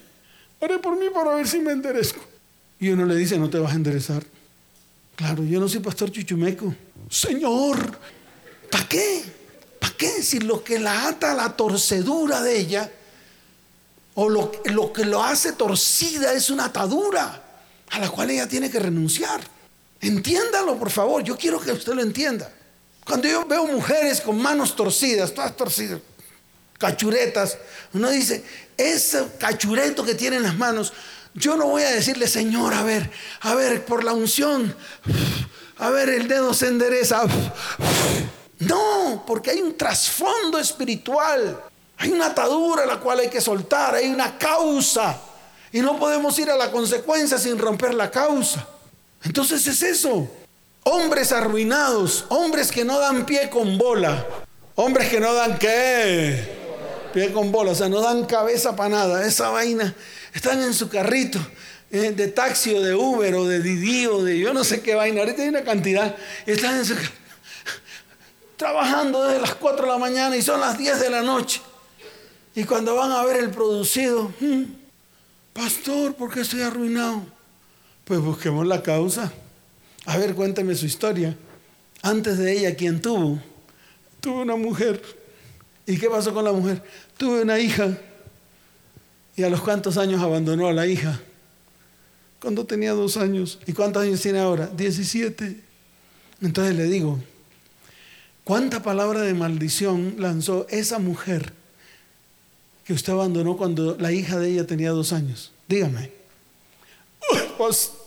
Ore 0.59 0.79
por 0.79 0.97
mí 0.97 1.07
para 1.13 1.35
ver 1.35 1.47
si 1.47 1.59
me 1.59 1.71
enderezco. 1.71 2.21
Y 2.79 2.89
uno 2.89 3.05
le 3.05 3.15
dice, 3.15 3.37
no 3.37 3.49
te 3.49 3.59
vas 3.59 3.73
a 3.73 3.75
enderezar. 3.75 4.23
Claro, 5.15 5.43
yo 5.43 5.59
no 5.59 5.69
soy 5.69 5.79
pastor 5.79 6.11
chuchumeco. 6.11 6.73
Señor, 7.09 7.97
¿para 8.71 8.87
qué? 8.87 9.23
¿Para 9.79 9.93
qué? 9.95 10.23
Si 10.23 10.39
lo 10.39 10.63
que 10.63 10.79
la 10.79 11.07
ata 11.07 11.33
a 11.33 11.35
la 11.35 11.55
torcedura 11.55 12.41
de 12.41 12.59
ella, 12.59 12.91
o 14.15 14.29
lo, 14.29 14.51
lo 14.65 14.93
que 14.93 15.05
lo 15.05 15.23
hace 15.23 15.53
torcida 15.53 16.33
es 16.33 16.49
una 16.49 16.65
atadura 16.65 17.43
a 17.89 17.99
la 17.99 18.09
cual 18.09 18.31
ella 18.31 18.47
tiene 18.47 18.71
que 18.71 18.79
renunciar. 18.79 19.41
Entiéndalo, 20.01 20.77
por 20.77 20.89
favor. 20.89 21.23
Yo 21.23 21.37
quiero 21.37 21.59
que 21.59 21.71
usted 21.71 21.93
lo 21.93 22.01
entienda. 22.01 22.51
Cuando 23.05 23.27
yo 23.27 23.45
veo 23.45 23.65
mujeres 23.67 24.21
con 24.21 24.41
manos 24.41 24.75
torcidas, 24.75 25.33
todas 25.33 25.55
torcidas, 25.55 25.99
cachuretas, 26.77 27.57
uno 27.93 28.09
dice, 28.09 28.43
ese 28.77 29.27
cachureto 29.39 30.03
que 30.03 30.15
tiene 30.15 30.37
en 30.37 30.43
las 30.43 30.55
manos, 30.55 30.93
yo 31.33 31.55
no 31.55 31.67
voy 31.67 31.83
a 31.83 31.91
decirle, 31.91 32.27
Señor, 32.27 32.73
a 32.73 32.83
ver, 32.83 33.09
a 33.41 33.55
ver, 33.55 33.85
por 33.85 34.03
la 34.03 34.13
unción, 34.13 34.75
a 35.77 35.89
ver, 35.89 36.09
el 36.09 36.27
dedo 36.27 36.53
se 36.53 36.67
endereza. 36.67 37.23
No, 38.59 39.23
porque 39.27 39.51
hay 39.51 39.61
un 39.61 39.75
trasfondo 39.75 40.57
espiritual, 40.57 41.61
hay 41.97 42.11
una 42.11 42.27
atadura 42.27 42.85
la 42.85 42.99
cual 42.99 43.19
hay 43.19 43.29
que 43.29 43.41
soltar, 43.41 43.95
hay 43.95 44.09
una 44.09 44.37
causa. 44.37 45.19
Y 45.71 45.81
no 45.81 45.97
podemos 45.97 46.37
ir 46.37 46.51
a 46.51 46.55
la 46.55 46.71
consecuencia 46.71 47.37
sin 47.39 47.57
romper 47.57 47.93
la 47.93 48.11
causa. 48.11 48.67
Entonces 49.23 49.65
es 49.65 49.81
eso. 49.81 50.29
Hombres 50.84 51.32
arruinados, 51.32 52.26
hombres 52.30 52.72
que 52.72 52.84
no 52.84 53.00
dan 53.00 53.26
pie 53.26 53.50
con 53.50 53.78
bola, 53.78 54.28
hombres 54.76 55.10
que 55.10 55.19
no 55.19 55.34
dan 55.34 55.58
qué, 55.58 56.46
pie 57.13 57.32
con 57.32 57.52
bola, 57.52 57.72
o 57.72 57.76
sea, 57.76 57.88
no 57.88 58.02
dan 58.02 58.26
cabeza 58.26 58.76
para 58.76 58.89
nada. 58.89 59.26
Esa 59.26 59.50
vaina, 59.50 59.96
están 60.34 60.62
en 60.62 60.74
su 60.74 60.89
carrito 60.89 61.39
eh, 61.91 62.12
de 62.12 62.28
taxi 62.28 62.74
o 62.74 62.82
de 62.82 62.96
Uber 62.96 63.36
o 63.36 63.48
de 63.48 63.62
Didi 63.62 64.08
o 64.08 64.24
de 64.24 64.38
yo 64.39 64.54
no 64.54 64.63
sé 64.63 64.82
qué 64.82 64.96
vaina. 64.96 65.22
Ahorita 65.22 65.43
hay 65.43 65.50
una 65.50 65.63
cantidad. 65.63 66.15
Están 66.46 66.78
en 66.78 66.86
su 66.86 66.96
trabajando 68.58 69.26
desde 69.26 69.41
las 69.41 69.56
4 69.56 69.86
de 69.86 69.91
la 69.91 69.98
mañana 69.98 70.36
y 70.36 70.41
son 70.41 70.60
las 70.60 70.78
10 70.78 71.00
de 71.00 71.10
la 71.10 71.22
noche. 71.22 71.62
Y 72.56 72.63
cuando 72.65 72.96
van 72.96 73.12
a 73.12 73.24
ver 73.24 73.38
el 73.38 73.50
producido, 73.50 74.32
hmm, 74.39 74.63
pastor, 75.54 76.15
¿por 76.15 76.34
qué 76.34 76.41
estoy 76.41 76.62
arruinado? 76.62 77.24
Pues 78.06 78.19
busquemos 78.19 78.65
la 78.65 78.82
causa. 78.82 79.32
A 80.05 80.17
ver, 80.17 80.35
cuénteme 80.35 80.75
su 80.75 80.85
historia. 80.85 81.35
Antes 82.01 82.37
de 82.37 82.51
ella, 82.51 82.75
¿quién 82.75 83.01
tuvo? 83.01 83.39
Tuve 84.19 84.41
una 84.41 84.55
mujer. 84.55 85.01
¿Y 85.85 85.97
qué 85.97 86.09
pasó 86.09 86.33
con 86.33 86.43
la 86.43 86.51
mujer? 86.51 86.81
Tuve 87.17 87.41
una 87.41 87.59
hija. 87.59 87.97
¿Y 89.35 89.43
a 89.43 89.49
los 89.49 89.61
cuántos 89.61 89.97
años 89.97 90.21
abandonó 90.21 90.67
a 90.67 90.73
la 90.73 90.85
hija? 90.85 91.19
Cuando 92.39 92.65
tenía 92.65 92.91
dos 92.91 93.17
años. 93.17 93.59
¿Y 93.65 93.73
cuántos 93.73 94.03
años 94.03 94.21
tiene 94.21 94.39
ahora? 94.39 94.67
Diecisiete. 94.67 95.61
Entonces 96.41 96.75
le 96.75 96.85
digo, 96.85 97.19
¿cuánta 98.43 98.83
palabra 98.83 99.21
de 99.21 99.33
maldición 99.33 100.15
lanzó 100.17 100.67
esa 100.69 100.99
mujer 100.99 101.53
que 102.83 102.91
usted 102.91 103.13
abandonó 103.13 103.55
cuando 103.55 103.95
la 103.97 104.11
hija 104.11 104.37
de 104.37 104.49
ella 104.49 104.67
tenía 104.67 104.91
dos 104.91 105.13
años? 105.13 105.53
Dígame. 105.69 106.11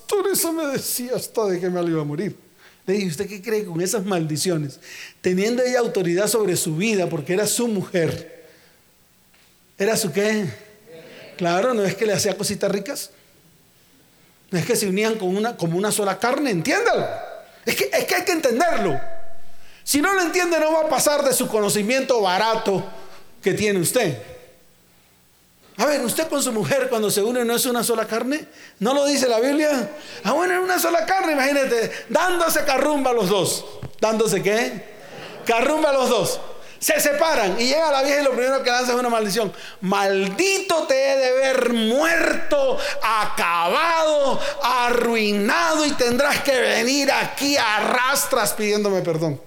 Pastor, 0.06 0.28
eso 0.32 0.52
me 0.52 0.66
decía 0.66 1.12
hasta 1.16 1.46
de 1.46 1.58
que 1.58 1.68
me 1.68 1.82
iba 1.82 2.00
a 2.00 2.04
morir. 2.04 2.36
Le 2.86 2.94
dije, 2.94 3.08
¿usted 3.08 3.28
qué 3.28 3.42
cree 3.42 3.64
con 3.64 3.80
esas 3.80 4.04
maldiciones? 4.04 4.78
Teniendo 5.20 5.64
ella 5.64 5.80
autoridad 5.80 6.28
sobre 6.28 6.56
su 6.56 6.76
vida 6.76 7.08
porque 7.08 7.32
era 7.32 7.46
su 7.48 7.66
mujer. 7.66 8.46
¿Era 9.76 9.96
su 9.96 10.12
qué? 10.12 10.46
Claro, 11.36 11.74
no 11.74 11.84
es 11.84 11.96
que 11.96 12.06
le 12.06 12.12
hacía 12.12 12.36
cositas 12.36 12.70
ricas. 12.70 13.10
No 14.52 14.58
es 14.60 14.64
que 14.64 14.76
se 14.76 14.86
unían 14.86 15.18
con 15.18 15.36
una, 15.36 15.56
como 15.56 15.76
una 15.76 15.90
sola 15.90 16.20
carne, 16.20 16.52
entiéndalo. 16.52 17.04
Es 17.64 17.74
que, 17.74 17.90
es 17.92 18.04
que 18.04 18.14
hay 18.14 18.24
que 18.24 18.32
entenderlo. 18.32 19.00
Si 19.82 20.00
no 20.00 20.14
lo 20.14 20.22
entiende, 20.22 20.60
no 20.60 20.72
va 20.72 20.82
a 20.82 20.88
pasar 20.88 21.24
de 21.24 21.32
su 21.32 21.48
conocimiento 21.48 22.20
barato 22.20 22.84
que 23.42 23.54
tiene 23.54 23.80
usted. 23.80 24.35
A 25.78 25.84
ver, 25.84 26.00
usted 26.02 26.28
con 26.28 26.42
su 26.42 26.52
mujer 26.52 26.88
cuando 26.88 27.10
se 27.10 27.22
une 27.22 27.44
no 27.44 27.54
es 27.54 27.66
una 27.66 27.84
sola 27.84 28.06
carne. 28.06 28.46
¿No 28.78 28.94
lo 28.94 29.04
dice 29.04 29.28
la 29.28 29.40
Biblia? 29.40 29.90
Ah, 30.24 30.32
bueno, 30.32 30.54
es 30.54 30.60
una 30.60 30.78
sola 30.78 31.04
carne, 31.04 31.32
imagínate, 31.32 31.92
dándose 32.08 32.64
carrumba 32.64 33.12
los 33.12 33.28
dos. 33.28 33.64
¿Dándose 34.00 34.42
qué? 34.42 34.96
Carrumba 35.44 35.92
los 35.92 36.08
dos. 36.08 36.40
Se 36.78 37.00
separan 37.00 37.60
y 37.60 37.64
llega 37.66 37.90
la 37.90 38.02
vieja 38.02 38.20
y 38.20 38.24
lo 38.24 38.32
primero 38.32 38.62
que 38.62 38.70
lanza 38.70 38.92
es 38.92 38.98
una 38.98 39.08
maldición. 39.08 39.52
Maldito 39.82 40.86
te 40.86 41.12
he 41.12 41.16
de 41.16 41.32
ver 41.32 41.72
muerto, 41.72 42.78
acabado, 43.02 44.38
arruinado 44.62 45.84
y 45.84 45.92
tendrás 45.92 46.42
que 46.42 46.58
venir 46.58 47.10
aquí 47.12 47.56
a 47.56 47.80
rastras 47.80 48.52
pidiéndome 48.54 49.02
perdón. 49.02 49.40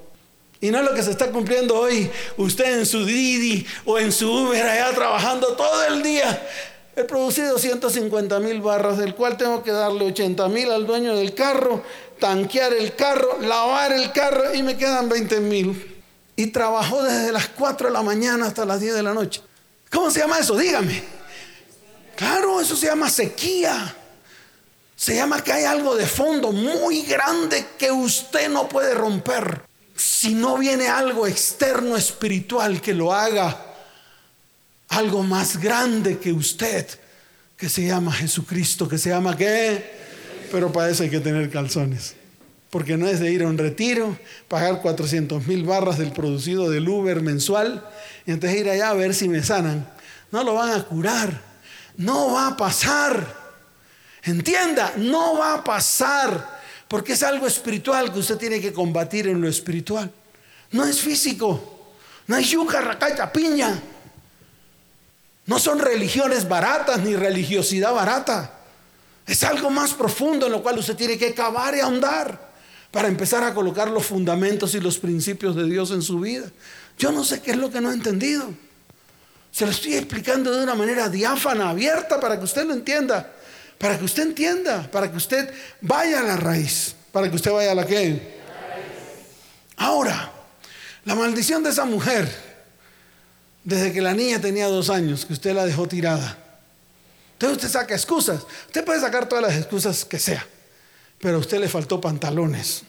Y 0.62 0.72
no 0.72 0.80
es 0.80 0.86
lo 0.86 0.94
que 0.94 1.04
se 1.04 1.12
está 1.12 1.32
cumpliendo 1.32 1.80
hoy. 1.80 2.12
Usted 2.38 2.80
en 2.80 2.86
su 2.86 3.06
Didi 3.06 3.66
o 3.86 3.98
en 3.98 4.12
su 4.12 4.30
Uber 4.30 4.66
allá 4.66 4.94
trabajando 4.94 5.56
todo 5.56 5.86
el 5.86 6.04
día. 6.04 6.48
He 6.96 7.06
producido 7.06 7.58
150 7.58 8.40
mil 8.40 8.60
barras, 8.60 8.98
del 8.98 9.16
cual 9.16 9.38
tengo 9.38 9.64
que 9.64 9.72
darle 9.72 10.06
80 10.06 10.50
mil 10.50 10.70
al 10.70 10.86
dueño 10.86 11.16
del 11.16 11.34
carro, 11.34 11.82
tanquear 12.20 12.74
el 12.74 12.94
carro, 12.94 13.40
lavar 13.40 13.94
el 13.94 14.12
carro 14.12 14.54
y 14.54 14.62
me 14.64 14.76
quedan 14.76 15.08
20 15.08 15.40
mil. 15.40 16.02
Y 16.36 16.48
trabajó 16.48 17.04
desde 17.04 17.32
las 17.32 17.48
4 17.50 17.88
de 17.88 17.94
la 17.94 18.02
mañana 18.02 18.48
hasta 18.48 18.66
las 18.66 18.82
10 18.82 18.96
de 18.96 19.04
la 19.04 19.14
noche. 19.14 19.42
¿Cómo 19.90 20.12
se 20.12 20.20
llama 20.20 20.40
eso? 20.40 20.58
Dígame. 20.58 21.02
Claro, 22.18 22.60
eso 22.60 22.76
se 22.76 22.88
llama 22.88 23.10
sequía. 23.10 23.96
Se 24.96 25.16
llama 25.16 25.42
que 25.42 25.54
hay 25.54 25.64
algo 25.64 25.96
de 25.96 26.06
fondo 26.06 26.52
muy 26.52 27.04
grande 27.04 27.66
que 27.78 27.90
usted 27.92 28.50
no 28.50 28.68
puede 28.68 28.94
romper 28.94 29.69
si 30.00 30.34
no 30.34 30.58
viene 30.58 30.88
algo 30.88 31.28
externo 31.28 31.98
espiritual 31.98 32.82
que 32.82 32.94
lo 32.94 33.14
haga 33.14 33.66
algo 34.90 35.24
más 35.24 35.58
grande 35.58 36.18
que 36.18 36.32
usted, 36.32 36.88
que 37.56 37.70
se 37.70 37.86
llama 37.86 38.12
Jesucristo, 38.12 38.88
que 38.88 38.98
se 38.98 39.10
llama 39.10 39.36
qué? 39.36 40.00
Pero 40.52 40.72
para 40.72 40.90
eso 40.90 41.04
hay 41.04 41.10
que 41.10 41.20
tener 41.20 41.50
calzones. 41.50 42.16
Porque 42.70 42.98
no 42.98 43.08
es 43.08 43.20
de 43.20 43.32
ir 43.32 43.44
a 43.44 43.48
un 43.48 43.58
retiro, 43.58 44.18
pagar 44.48 44.82
400 44.82 45.46
mil 45.48 45.64
barras 45.64 45.98
del 45.98 46.12
producido 46.12 46.70
del 46.70 46.88
Uber 46.88 47.22
mensual 47.22 47.86
y 48.26 48.32
entonces 48.32 48.60
ir 48.60 48.70
allá 48.70 48.90
a 48.90 48.94
ver 48.94 49.14
si 49.14 49.28
me 49.28 49.44
sanan. 49.44 49.90
No 50.32 50.44
lo 50.44 50.54
van 50.54 50.72
a 50.72 50.84
curar. 50.84 51.42
No 51.98 52.32
va 52.34 52.48
a 52.48 52.58
pasar. 52.58 53.36
Entienda, 54.24 54.94
no 54.98 55.38
va 55.38 55.56
a 55.56 55.64
pasar. 55.64 56.59
Porque 56.90 57.14
es 57.14 57.24
algo 57.24 57.48
espiritual 57.48 58.12
que 58.12 58.20
usted 58.20 58.38
tiene 58.38 58.60
que 58.60 58.74
combatir 58.74 59.28
en 59.28 59.40
lo 59.40 59.48
espiritual. 59.48 60.12
No 60.72 60.84
es 60.84 61.00
físico. 61.00 61.78
No 62.28 62.36
es 62.36 62.50
yuca, 62.50 62.82
racaya, 62.82 63.32
piña. 63.32 63.82
No 65.46 65.58
son 65.58 65.80
religiones 65.80 66.48
baratas 66.48 67.00
ni 67.00 67.16
religiosidad 67.16 67.94
barata. 67.94 68.60
Es 69.26 69.44
algo 69.44 69.70
más 69.70 69.94
profundo 69.94 70.48
en 70.48 70.52
lo 70.52 70.62
cual 70.64 70.80
usted 70.80 70.96
tiene 70.96 71.18
que 71.18 71.34
cavar 71.34 71.76
y 71.76 71.80
ahondar 71.80 72.50
para 72.92 73.08
empezar 73.08 73.44
a 73.44 73.54
colocar 73.54 73.90
los 73.90 74.06
fundamentos 74.06 74.74
y 74.74 74.80
los 74.80 74.98
principios 74.98 75.56
de 75.56 75.66
Dios 75.66 75.92
en 75.92 76.02
su 76.02 76.20
vida. 76.20 76.52
Yo 76.98 77.12
no 77.12 77.24
sé 77.24 77.42
qué 77.42 77.52
es 77.52 77.58
lo 77.58 77.70
que 77.70 77.82
no 77.82 77.92
he 77.92 77.94
entendido. 77.94 78.52
Se 79.52 79.66
lo 79.66 79.72
estoy 79.72 79.96
explicando 79.96 80.52
de 80.52 80.64
una 80.64 80.76
manera 80.76 81.10
diáfana, 81.10 81.70
abierta, 81.70 82.20
para 82.20 82.38
que 82.38 82.46
usted 82.46 82.66
lo 82.66 82.74
entienda. 82.74 83.32
Para 83.80 83.98
que 83.98 84.04
usted 84.04 84.24
entienda, 84.24 84.92
para 84.92 85.10
que 85.10 85.18
usted 85.18 85.52
vaya 85.82 86.20
a 86.20 86.24
la 86.24 86.38
raíz, 86.38 86.94
para 87.12 87.30
que 87.30 87.36
usted 87.36 87.52
vaya 87.52 87.72
a 87.72 87.76
la 87.76 87.86
que. 87.88 88.38
Ahora, 89.78 90.32
la 91.06 91.16
maldición 91.16 91.64
de 91.64 91.70
esa 91.70 91.86
mujer, 91.86 92.30
desde 93.64 93.94
que 93.94 94.02
la 94.02 94.14
niña 94.14 94.42
tenía 94.42 94.68
dos 94.68 94.90
años, 94.90 95.26
que 95.26 95.32
usted 95.32 95.54
la 95.54 95.66
dejó 95.66 95.88
tirada. 95.88 96.38
Entonces 97.34 97.58
usted 97.58 97.80
saca 97.80 97.96
excusas. 97.96 98.46
Usted 98.68 98.84
puede 98.84 99.00
sacar 99.00 99.30
todas 99.30 99.46
las 99.46 99.56
excusas 99.56 100.04
que 100.04 100.20
sea, 100.20 100.46
pero 101.20 101.38
a 101.38 101.40
usted 101.40 101.60
le 101.60 101.70
faltó 101.70 102.02
pantalones. 102.02 102.84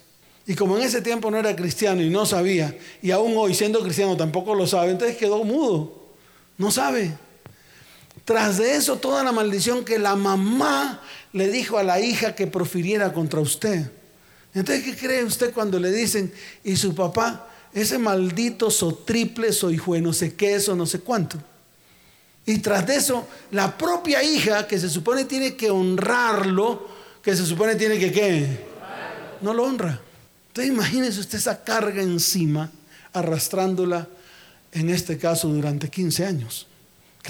Y 0.44 0.57
como 0.57 0.76
en 0.76 0.83
ese 0.83 1.03
tiempo 1.03 1.31
no 1.31 1.38
era 1.38 1.55
cristiano 1.55 2.03
y 2.03 2.11
no 2.11 2.26
sabía, 2.26 2.76
y 3.00 3.12
aún 3.12 3.35
hoy 3.37 3.55
siendo 3.55 3.81
cristiano 3.81 4.16
tampoco 4.16 4.57
lo 4.57 4.66
sabe, 4.66 4.90
entonces 4.90 5.16
quedó 5.16 5.44
mudo. 5.44 6.11
No 6.59 6.72
sabe. 6.72 7.16
Tras 8.30 8.58
de 8.58 8.76
eso, 8.76 8.96
toda 8.98 9.24
la 9.24 9.32
maldición 9.32 9.84
que 9.84 9.98
la 9.98 10.14
mamá 10.14 11.00
le 11.32 11.48
dijo 11.50 11.78
a 11.78 11.82
la 11.82 11.98
hija 11.98 12.36
que 12.36 12.46
profiriera 12.46 13.12
contra 13.12 13.40
usted. 13.40 13.90
Entonces, 14.54 14.84
¿qué 14.84 14.94
cree 14.96 15.24
usted 15.24 15.52
cuando 15.52 15.80
le 15.80 15.90
dicen, 15.90 16.32
y 16.62 16.76
su 16.76 16.94
papá, 16.94 17.48
ese 17.72 17.98
maldito 17.98 18.70
so 18.70 18.94
triple, 18.94 19.52
soy 19.52 19.74
hijo 19.74 19.98
no 19.98 20.12
sé 20.12 20.34
qué, 20.36 20.54
eso 20.54 20.76
no 20.76 20.86
sé 20.86 21.00
cuánto? 21.00 21.38
Y 22.46 22.58
tras 22.58 22.86
de 22.86 22.94
eso, 22.94 23.26
la 23.50 23.76
propia 23.76 24.22
hija, 24.22 24.64
que 24.64 24.78
se 24.78 24.88
supone 24.88 25.24
tiene 25.24 25.56
que 25.56 25.68
honrarlo, 25.68 26.86
que 27.24 27.34
se 27.34 27.44
supone 27.44 27.74
tiene 27.74 27.98
que 27.98 28.12
qué, 28.12 28.46
no 29.40 29.52
lo 29.52 29.64
honra. 29.64 30.00
Entonces 30.46 30.72
imagínese 30.72 31.18
usted 31.18 31.38
esa 31.38 31.64
carga 31.64 32.00
encima, 32.00 32.70
arrastrándola, 33.12 34.06
en 34.70 34.88
este 34.88 35.18
caso, 35.18 35.48
durante 35.48 35.88
15 35.88 36.26
años. 36.26 36.68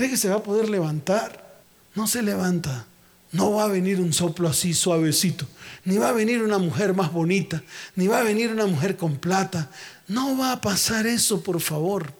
¿Cree 0.00 0.08
que 0.08 0.16
se 0.16 0.30
va 0.30 0.36
a 0.36 0.42
poder 0.42 0.70
levantar? 0.70 1.60
No 1.94 2.06
se 2.06 2.22
levanta. 2.22 2.86
No 3.32 3.52
va 3.52 3.64
a 3.64 3.68
venir 3.68 4.00
un 4.00 4.14
soplo 4.14 4.48
así 4.48 4.72
suavecito, 4.72 5.46
ni 5.84 5.98
va 5.98 6.08
a 6.08 6.12
venir 6.12 6.42
una 6.42 6.56
mujer 6.56 6.94
más 6.94 7.12
bonita, 7.12 7.62
ni 7.96 8.06
va 8.06 8.20
a 8.20 8.22
venir 8.22 8.50
una 8.50 8.64
mujer 8.64 8.96
con 8.96 9.16
plata. 9.16 9.70
No 10.08 10.38
va 10.38 10.52
a 10.52 10.60
pasar 10.62 11.06
eso, 11.06 11.42
por 11.42 11.60
favor. 11.60 12.14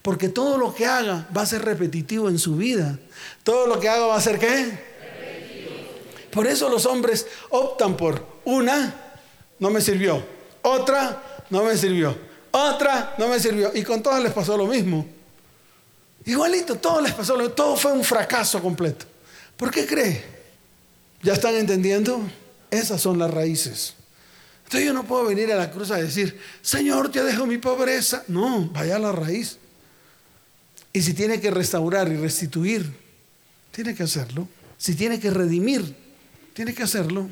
Porque 0.00 0.30
todo 0.30 0.56
lo 0.56 0.74
que 0.74 0.86
haga 0.86 1.28
va 1.36 1.42
a 1.42 1.46
ser 1.46 1.66
repetitivo 1.66 2.30
en 2.30 2.38
su 2.38 2.56
vida. 2.56 2.98
Todo 3.44 3.66
lo 3.66 3.78
que 3.78 3.90
haga 3.90 4.06
va 4.06 4.16
a 4.16 4.20
ser 4.22 4.38
qué? 4.38 4.72
Por 6.30 6.46
eso 6.46 6.70
los 6.70 6.86
hombres 6.86 7.26
optan 7.50 7.94
por 7.94 8.26
una, 8.46 9.18
no 9.58 9.68
me 9.68 9.82
sirvió, 9.82 10.24
otra, 10.62 11.44
no 11.50 11.62
me 11.62 11.76
sirvió, 11.76 12.16
otra, 12.52 13.16
no 13.18 13.28
me 13.28 13.38
sirvió. 13.38 13.70
Y 13.74 13.82
con 13.82 14.02
todas 14.02 14.22
les 14.22 14.32
pasó 14.32 14.56
lo 14.56 14.64
mismo. 14.66 15.06
Igualito, 16.24 16.76
todo 16.76 17.00
les 17.00 17.12
pasó. 17.12 17.36
Todo 17.50 17.76
fue 17.76 17.92
un 17.92 18.04
fracaso 18.04 18.62
completo. 18.62 19.06
¿Por 19.56 19.70
qué 19.70 19.86
cree? 19.86 20.24
¿Ya 21.22 21.34
están 21.34 21.54
entendiendo? 21.54 22.20
Esas 22.70 23.00
son 23.00 23.18
las 23.18 23.30
raíces. 23.30 23.94
Entonces 24.64 24.86
yo 24.86 24.94
no 24.94 25.04
puedo 25.04 25.26
venir 25.26 25.52
a 25.52 25.56
la 25.56 25.70
cruz 25.70 25.90
a 25.90 25.96
decir, 25.96 26.38
Señor, 26.62 27.10
te 27.10 27.22
dejo 27.22 27.46
mi 27.46 27.58
pobreza. 27.58 28.24
No, 28.28 28.68
vaya 28.72 28.96
a 28.96 28.98
la 28.98 29.12
raíz. 29.12 29.58
Y 30.92 31.02
si 31.02 31.14
tiene 31.14 31.40
que 31.40 31.50
restaurar 31.50 32.10
y 32.10 32.16
restituir, 32.16 32.90
tiene 33.70 33.94
que 33.94 34.02
hacerlo. 34.02 34.48
Si 34.78 34.94
tiene 34.94 35.20
que 35.20 35.30
redimir, 35.30 35.94
tiene 36.54 36.74
que 36.74 36.82
hacerlo. 36.82 37.28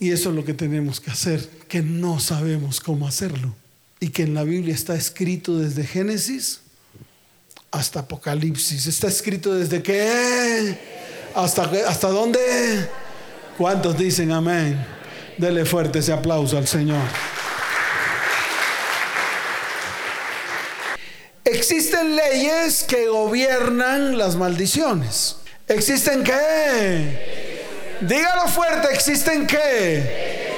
Y 0.00 0.12
eso 0.12 0.30
es 0.30 0.36
lo 0.36 0.44
que 0.44 0.54
tenemos 0.54 1.00
que 1.00 1.10
hacer, 1.10 1.48
que 1.68 1.82
no 1.82 2.20
sabemos 2.20 2.80
cómo 2.80 3.06
hacerlo. 3.06 3.54
Y 4.00 4.10
que 4.10 4.22
en 4.22 4.34
la 4.34 4.44
Biblia 4.44 4.74
está 4.74 4.94
escrito 4.94 5.58
desde 5.58 5.84
Génesis 5.84 6.60
hasta 7.70 8.00
Apocalipsis. 8.00 8.86
Está 8.86 9.08
escrito 9.08 9.54
desde 9.54 9.82
qué? 9.82 10.78
¿Hasta, 11.34 11.70
hasta 11.86 12.08
dónde? 12.08 12.38
¿Cuántos 13.56 13.96
dicen 13.98 14.32
amén? 14.32 14.84
Dele 15.36 15.64
fuerte 15.64 16.00
ese 16.00 16.12
aplauso 16.12 16.56
al 16.56 16.66
Señor. 16.66 17.02
Existen 21.44 22.14
leyes 22.14 22.84
que 22.84 23.08
gobiernan 23.08 24.18
las 24.18 24.36
maldiciones. 24.36 25.36
¿Existen 25.66 26.22
qué? 26.22 27.56
Dígalo 28.00 28.48
fuerte, 28.48 28.88
¿existen 28.92 29.46
qué? 29.46 30.48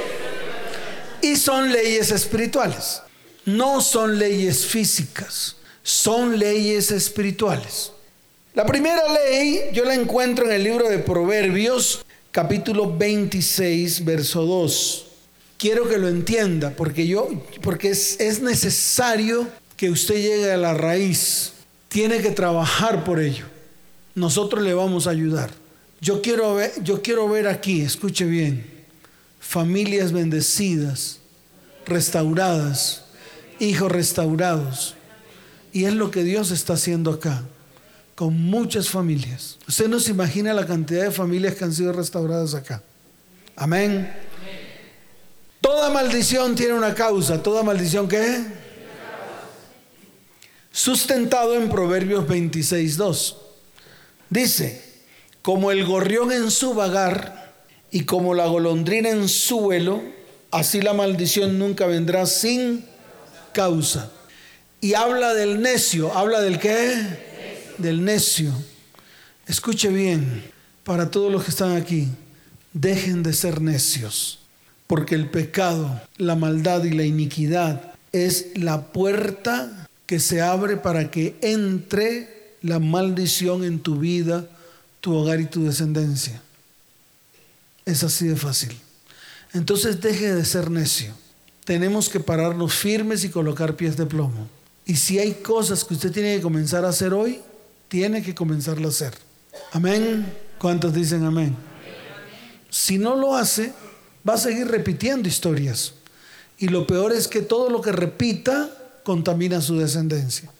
Y 1.22 1.36
son 1.36 1.70
leyes 1.72 2.10
espirituales. 2.10 3.02
No 3.44 3.80
son 3.80 4.18
leyes 4.18 4.66
físicas, 4.66 5.56
son 5.90 6.38
leyes 6.38 6.92
espirituales. 6.92 7.90
La 8.54 8.64
primera 8.64 9.02
ley 9.12 9.60
yo 9.72 9.84
la 9.84 9.94
encuentro 9.94 10.44
en 10.44 10.52
el 10.52 10.62
libro 10.62 10.88
de 10.88 11.00
Proverbios, 11.00 12.04
capítulo 12.30 12.96
26, 12.96 14.04
verso 14.04 14.46
2. 14.46 15.06
Quiero 15.58 15.88
que 15.88 15.98
lo 15.98 16.08
entienda 16.08 16.70
porque 16.70 17.08
yo 17.08 17.28
porque 17.60 17.90
es, 17.90 18.20
es 18.20 18.40
necesario 18.40 19.48
que 19.76 19.90
usted 19.90 20.14
llegue 20.14 20.52
a 20.52 20.56
la 20.56 20.74
raíz. 20.74 21.54
Tiene 21.88 22.18
que 22.22 22.30
trabajar 22.30 23.02
por 23.02 23.18
ello. 23.18 23.46
Nosotros 24.14 24.62
le 24.62 24.74
vamos 24.74 25.08
a 25.08 25.10
ayudar. 25.10 25.50
Yo 26.00 26.22
quiero 26.22 26.54
ver, 26.54 26.72
yo 26.84 27.02
quiero 27.02 27.28
ver 27.28 27.48
aquí, 27.48 27.80
escuche 27.80 28.26
bien, 28.26 28.64
familias 29.40 30.12
bendecidas, 30.12 31.18
restauradas, 31.84 33.02
hijos 33.58 33.90
restaurados. 33.90 34.94
Y 35.72 35.84
es 35.84 35.94
lo 35.94 36.10
que 36.10 36.24
Dios 36.24 36.50
está 36.50 36.74
haciendo 36.74 37.12
acá 37.12 37.42
con 38.14 38.38
muchas 38.38 38.90
familias. 38.90 39.56
Usted 39.66 39.88
no 39.88 39.98
se 39.98 40.10
imagina 40.10 40.52
la 40.52 40.66
cantidad 40.66 41.04
de 41.04 41.10
familias 41.10 41.54
que 41.54 41.64
han 41.64 41.72
sido 41.72 41.92
restauradas 41.92 42.54
acá. 42.54 42.82
Amén. 43.56 44.12
Toda 45.60 45.90
maldición 45.90 46.54
tiene 46.54 46.74
una 46.74 46.94
causa. 46.94 47.42
¿Toda 47.42 47.62
maldición 47.62 48.08
qué? 48.08 48.44
Sustentado 50.72 51.54
en 51.54 51.68
Proverbios 51.68 52.26
26.2. 52.26 53.36
Dice, 54.28 54.84
como 55.42 55.70
el 55.70 55.84
gorrión 55.84 56.30
en 56.30 56.50
su 56.50 56.74
vagar 56.74 57.54
y 57.90 58.04
como 58.04 58.34
la 58.34 58.46
golondrina 58.46 59.08
en 59.08 59.28
su 59.28 59.60
vuelo, 59.60 60.02
así 60.50 60.80
la 60.82 60.92
maldición 60.92 61.58
nunca 61.58 61.86
vendrá 61.86 62.26
sin 62.26 62.84
causa. 63.52 64.10
Y 64.80 64.94
habla 64.94 65.34
del 65.34 65.60
necio, 65.60 66.16
habla 66.16 66.40
del 66.40 66.58
qué? 66.58 67.30
del 67.80 68.04
necio. 68.04 68.52
Escuche 69.46 69.88
bien, 69.88 70.44
para 70.84 71.10
todos 71.10 71.32
los 71.32 71.44
que 71.44 71.50
están 71.50 71.76
aquí, 71.76 72.08
dejen 72.72 73.22
de 73.22 73.32
ser 73.32 73.60
necios, 73.60 74.40
porque 74.86 75.14
el 75.14 75.28
pecado, 75.28 76.00
la 76.16 76.36
maldad 76.36 76.84
y 76.84 76.90
la 76.90 77.04
iniquidad 77.04 77.94
es 78.12 78.48
la 78.54 78.92
puerta 78.92 79.88
que 80.06 80.20
se 80.20 80.40
abre 80.40 80.76
para 80.76 81.10
que 81.10 81.36
entre 81.40 82.56
la 82.62 82.78
maldición 82.78 83.64
en 83.64 83.80
tu 83.80 83.96
vida, 83.96 84.46
tu 85.00 85.14
hogar 85.14 85.40
y 85.40 85.46
tu 85.46 85.64
descendencia. 85.64 86.42
Es 87.86 88.02
así 88.02 88.26
de 88.26 88.36
fácil. 88.36 88.76
Entonces 89.52 90.00
deje 90.00 90.34
de 90.34 90.44
ser 90.44 90.70
necio. 90.70 91.14
Tenemos 91.64 92.08
que 92.08 92.20
pararnos 92.20 92.74
firmes 92.74 93.24
y 93.24 93.30
colocar 93.30 93.76
pies 93.76 93.96
de 93.96 94.06
plomo. 94.06 94.48
Y 94.86 94.96
si 94.96 95.18
hay 95.18 95.34
cosas 95.34 95.84
que 95.84 95.94
usted 95.94 96.10
tiene 96.10 96.36
que 96.36 96.42
comenzar 96.42 96.84
a 96.84 96.88
hacer 96.88 97.14
hoy, 97.14 97.40
tiene 97.88 98.22
que 98.22 98.34
comenzarlo 98.34 98.88
a 98.88 98.90
hacer. 98.90 99.14
Amén. 99.72 100.32
¿Cuántos 100.58 100.94
dicen 100.94 101.24
amén? 101.24 101.56
Si 102.70 102.98
no 102.98 103.16
lo 103.16 103.34
hace, 103.34 103.72
va 104.28 104.34
a 104.34 104.38
seguir 104.38 104.68
repitiendo 104.68 105.28
historias. 105.28 105.94
Y 106.58 106.68
lo 106.68 106.86
peor 106.86 107.12
es 107.12 107.26
que 107.26 107.42
todo 107.42 107.70
lo 107.70 107.80
que 107.80 107.92
repita 107.92 108.70
contamina 109.02 109.60
su 109.60 109.78
descendencia. 109.78 110.50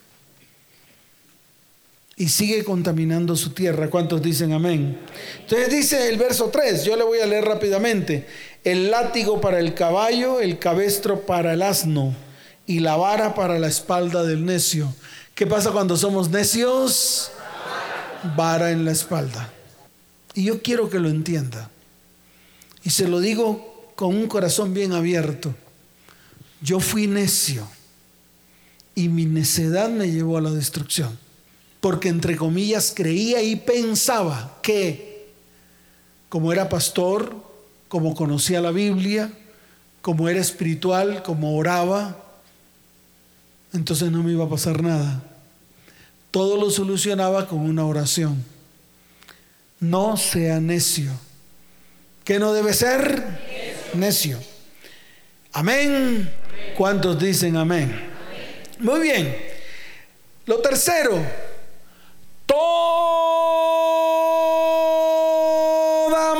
Y 2.17 2.29
sigue 2.29 2.65
contaminando 2.65 3.37
su 3.37 3.51
tierra. 3.51 3.89
¿Cuántos 3.89 4.21
dicen 4.23 4.53
amén? 4.53 4.99
Entonces 5.41 5.71
dice 5.71 6.09
el 6.09 6.19
verso 6.19 6.51
3, 6.51 6.85
yo 6.85 6.97
le 6.97 7.05
voy 7.05 7.21
a 7.21 7.27
leer 7.27 7.45
rápidamente. 7.45 8.27
El 8.65 8.91
látigo 8.91 9.41
para 9.41 9.59
el 9.59 9.75
caballo, 9.75 10.41
el 10.41 10.59
cabestro 10.59 11.27
para 11.27 11.55
el 11.55 11.63
asno 11.63 12.15
y 12.71 12.79
la 12.79 12.95
vara 12.95 13.35
para 13.35 13.59
la 13.59 13.67
espalda 13.67 14.23
del 14.23 14.45
necio. 14.45 14.95
¿Qué 15.35 15.45
pasa 15.45 15.73
cuando 15.73 15.97
somos 15.97 16.31
necios? 16.31 17.33
Vara 18.37 18.71
en 18.71 18.85
la 18.85 18.93
espalda. 18.93 19.53
Y 20.35 20.45
yo 20.45 20.63
quiero 20.63 20.89
que 20.89 21.01
lo 21.01 21.09
entienda. 21.09 21.69
Y 22.85 22.91
se 22.91 23.09
lo 23.09 23.19
digo 23.19 23.93
con 23.97 24.15
un 24.15 24.29
corazón 24.29 24.73
bien 24.73 24.93
abierto. 24.93 25.53
Yo 26.61 26.79
fui 26.79 27.09
necio 27.09 27.67
y 28.95 29.09
mi 29.09 29.27
necedad 29.27 29.89
me 29.89 30.09
llevó 30.09 30.39
a 30.39 30.43
la 30.43 30.53
destrucción. 30.53 31.19
Porque 31.81 32.09
entre 32.09 32.37
comillas 32.37 32.93
creía 32.95 33.43
y 33.43 33.57
pensaba 33.57 34.59
que 34.63 35.33
como 36.29 36.53
era 36.53 36.69
pastor, 36.69 37.35
como 37.89 38.15
conocía 38.15 38.61
la 38.61 38.71
Biblia, 38.71 39.33
como 40.03 40.29
era 40.29 40.39
espiritual, 40.39 41.25
como 41.25 41.57
oraba, 41.57 42.30
entonces 43.73 44.11
no 44.11 44.23
me 44.23 44.33
iba 44.33 44.45
a 44.45 44.49
pasar 44.49 44.83
nada 44.83 45.23
todo 46.31 46.57
lo 46.57 46.71
solucionaba 46.71 47.47
con 47.49 47.59
una 47.59 47.85
oración. 47.85 48.45
No 49.81 50.17
sea 50.17 50.61
necio. 50.61 51.11
¿Qué 52.25 52.39
no 52.39 52.53
debe 52.53 52.73
ser? 52.73 53.25
Necio. 53.95 54.39
Amén. 55.53 56.33
¿Cuántos 56.77 57.19
dicen 57.19 57.57
amén? 57.57 58.09
Muy 58.79 59.01
bien. 59.01 59.37
Lo 60.47 60.61
tercero, 60.61 61.19
toda 62.47 62.59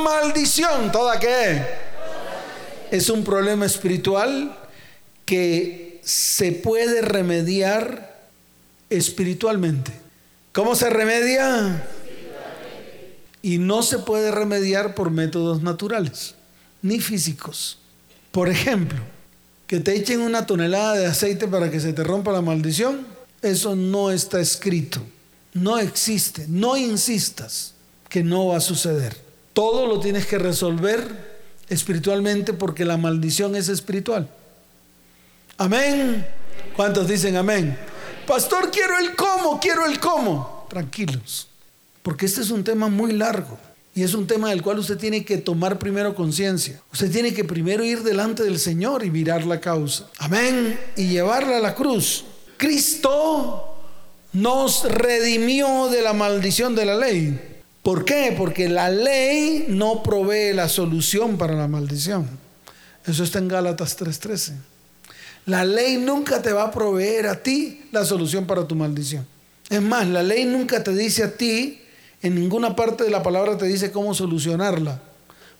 maldición, 0.01 0.91
¿toda 0.91 1.19
qué? 1.19 1.61
Es 2.89 3.09
un 3.09 3.23
problema 3.23 3.65
espiritual 3.65 4.57
que 5.25 5.90
se 6.01 6.51
puede 6.51 7.01
remediar 7.01 8.29
espiritualmente. 8.89 9.91
¿Cómo 10.51 10.75
se 10.75 10.89
remedia? 10.89 11.87
Y 13.41 13.57
no 13.57 13.81
se 13.83 13.99
puede 13.99 14.31
remediar 14.31 14.93
por 14.93 15.09
métodos 15.09 15.61
naturales, 15.61 16.35
ni 16.81 16.99
físicos. 16.99 17.79
Por 18.31 18.49
ejemplo, 18.49 18.99
que 19.67 19.79
te 19.79 19.95
echen 19.95 20.21
una 20.21 20.45
tonelada 20.45 20.95
de 20.95 21.05
aceite 21.05 21.47
para 21.47 21.71
que 21.71 21.79
se 21.79 21.93
te 21.93 22.03
rompa 22.03 22.31
la 22.31 22.41
maldición, 22.41 23.07
eso 23.41 23.75
no 23.75 24.11
está 24.11 24.39
escrito, 24.39 25.01
no 25.53 25.79
existe, 25.79 26.45
no 26.47 26.77
insistas 26.77 27.73
que 28.09 28.23
no 28.23 28.47
va 28.47 28.57
a 28.57 28.61
suceder. 28.61 29.17
Todo 29.53 29.87
lo 29.87 29.99
tienes 29.99 30.27
que 30.27 30.37
resolver 30.37 31.31
espiritualmente 31.69 32.53
porque 32.53 32.85
la 32.85 32.97
maldición 32.97 33.55
es 33.55 33.69
espiritual. 33.69 34.29
Amén. 35.61 36.25
¿Cuántos 36.75 37.07
dicen 37.07 37.35
amén? 37.35 37.77
Pastor, 38.25 38.71
quiero 38.71 38.97
el 38.97 39.15
cómo, 39.15 39.59
quiero 39.59 39.85
el 39.85 39.99
cómo. 39.99 40.65
Tranquilos, 40.67 41.49
porque 42.01 42.25
este 42.25 42.41
es 42.41 42.49
un 42.49 42.63
tema 42.63 42.87
muy 42.87 43.11
largo. 43.11 43.59
Y 43.93 44.01
es 44.01 44.15
un 44.15 44.25
tema 44.25 44.49
del 44.49 44.63
cual 44.63 44.79
usted 44.79 44.97
tiene 44.97 45.23
que 45.23 45.37
tomar 45.37 45.77
primero 45.77 46.15
conciencia. 46.15 46.81
Usted 46.91 47.11
tiene 47.11 47.31
que 47.31 47.43
primero 47.43 47.83
ir 47.83 48.01
delante 48.01 48.41
del 48.41 48.57
Señor 48.57 49.05
y 49.05 49.11
mirar 49.11 49.45
la 49.45 49.59
causa. 49.59 50.09
Amén. 50.17 50.79
Y 50.95 51.09
llevarla 51.09 51.57
a 51.57 51.59
la 51.59 51.75
cruz. 51.75 52.25
Cristo 52.57 53.75
nos 54.33 54.85
redimió 54.85 55.89
de 55.89 56.01
la 56.01 56.13
maldición 56.13 56.73
de 56.73 56.85
la 56.85 56.95
ley. 56.95 57.39
¿Por 57.83 58.03
qué? 58.03 58.33
Porque 58.35 58.67
la 58.67 58.89
ley 58.89 59.65
no 59.67 60.01
provee 60.01 60.53
la 60.53 60.67
solución 60.69 61.37
para 61.37 61.53
la 61.53 61.67
maldición. 61.67 62.27
Eso 63.05 63.23
está 63.23 63.37
en 63.37 63.47
Gálatas 63.47 63.95
3:13. 63.95 64.70
La 65.45 65.65
ley 65.65 65.97
nunca 65.97 66.41
te 66.41 66.53
va 66.53 66.63
a 66.63 66.71
proveer 66.71 67.27
a 67.27 67.41
ti 67.41 67.85
la 67.91 68.05
solución 68.05 68.45
para 68.45 68.67
tu 68.67 68.75
maldición. 68.75 69.25
Es 69.69 69.81
más, 69.81 70.07
la 70.07 70.21
ley 70.21 70.45
nunca 70.45 70.83
te 70.83 70.93
dice 70.93 71.23
a 71.23 71.35
ti 71.35 71.81
en 72.21 72.35
ninguna 72.35 72.75
parte 72.75 73.03
de 73.03 73.09
la 73.09 73.23
palabra 73.23 73.57
te 73.57 73.65
dice 73.65 73.91
cómo 73.91 74.13
solucionarla. 74.13 75.01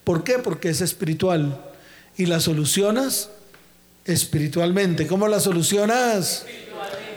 ¿Por 0.04 0.24
qué? 0.24 0.38
Porque 0.40 0.70
es 0.70 0.82
espiritual. 0.82 1.60
Y 2.18 2.26
la 2.28 2.40
solucionas 2.40 3.30
espiritualmente. 4.06 5.08
¿Cómo 5.08 5.28
la 5.28 5.40
solucionas? 5.40 6.46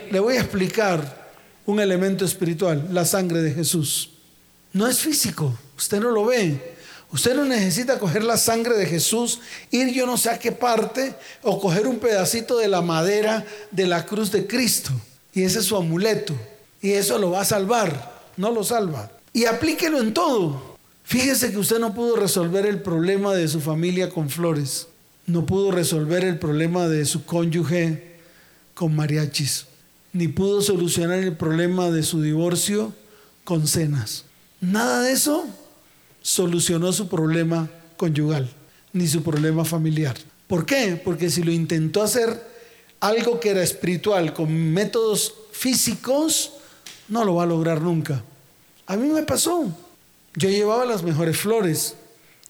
Le 0.09 0.19
voy 0.19 0.37
a 0.37 0.41
explicar 0.41 1.25
un 1.65 1.79
elemento 1.79 2.25
espiritual, 2.25 2.87
la 2.91 3.05
sangre 3.05 3.41
de 3.41 3.51
Jesús. 3.51 4.11
No 4.73 4.87
es 4.87 4.99
físico, 4.99 5.57
usted 5.77 5.99
no 5.99 6.11
lo 6.11 6.25
ve. 6.25 6.74
Usted 7.11 7.35
no 7.35 7.45
necesita 7.45 7.99
coger 7.99 8.23
la 8.23 8.37
sangre 8.37 8.75
de 8.75 8.85
Jesús, 8.85 9.39
ir 9.71 9.93
yo 9.93 10.05
no 10.05 10.17
sé 10.17 10.29
a 10.29 10.39
qué 10.39 10.51
parte, 10.51 11.15
o 11.41 11.59
coger 11.59 11.87
un 11.87 11.99
pedacito 11.99 12.57
de 12.57 12.67
la 12.67 12.81
madera 12.81 13.45
de 13.71 13.87
la 13.87 14.05
cruz 14.05 14.31
de 14.31 14.47
Cristo. 14.47 14.91
Y 15.33 15.43
ese 15.43 15.59
es 15.59 15.65
su 15.65 15.77
amuleto. 15.77 16.33
Y 16.81 16.91
eso 16.91 17.17
lo 17.17 17.31
va 17.31 17.41
a 17.41 17.45
salvar. 17.45 18.13
No 18.37 18.51
lo 18.51 18.63
salva 18.63 19.11
y 19.35 19.45
aplíquelo 19.45 19.99
en 19.99 20.13
todo. 20.13 20.77
Fíjese 21.03 21.51
que 21.51 21.57
usted 21.57 21.77
no 21.77 21.93
pudo 21.93 22.15
resolver 22.15 22.65
el 22.65 22.81
problema 22.81 23.35
de 23.35 23.49
su 23.49 23.59
familia 23.59 24.09
con 24.09 24.29
flores, 24.29 24.87
no 25.27 25.45
pudo 25.45 25.71
resolver 25.71 26.23
el 26.23 26.39
problema 26.39 26.87
de 26.87 27.05
su 27.05 27.25
cónyuge 27.25 28.15
con 28.73 28.95
mariachis, 28.95 29.65
ni 30.13 30.29
pudo 30.29 30.61
solucionar 30.61 31.19
el 31.19 31.35
problema 31.35 31.91
de 31.91 32.01
su 32.01 32.21
divorcio 32.21 32.93
con 33.43 33.67
cenas. 33.67 34.23
Nada 34.61 35.01
de 35.01 35.11
eso 35.11 35.45
solucionó 36.25 36.91
su 36.91 37.07
problema 37.07 37.69
conyugal, 37.97 38.49
ni 38.93 39.07
su 39.07 39.21
problema 39.21 39.63
familiar. 39.63 40.17
¿Por 40.47 40.65
qué? 40.65 40.99
Porque 41.05 41.29
si 41.29 41.43
lo 41.43 41.51
intentó 41.51 42.01
hacer 42.01 42.41
algo 42.99 43.39
que 43.39 43.51
era 43.51 43.61
espiritual 43.61 44.33
con 44.33 44.51
métodos 44.73 45.35
físicos, 45.51 46.53
no 47.09 47.23
lo 47.23 47.35
va 47.35 47.43
a 47.43 47.45
lograr 47.45 47.79
nunca. 47.79 48.23
A 48.87 48.95
mí 48.95 49.07
me 49.07 49.21
pasó. 49.21 49.71
Yo 50.35 50.49
llevaba 50.49 50.83
las 50.85 51.03
mejores 51.03 51.37
flores 51.37 51.93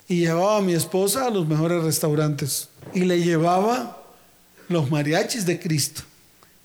y 0.07 0.21
llevaba 0.21 0.59
a 0.59 0.61
mi 0.61 0.73
esposa 0.73 1.25
a 1.25 1.29
los 1.29 1.45
mejores 1.45 1.83
restaurantes 1.83 2.69
y 2.93 3.01
le 3.01 3.21
llevaba 3.21 4.01
los 4.69 4.89
mariachis 4.89 5.45
de 5.45 5.59
Cristo. 5.59 6.01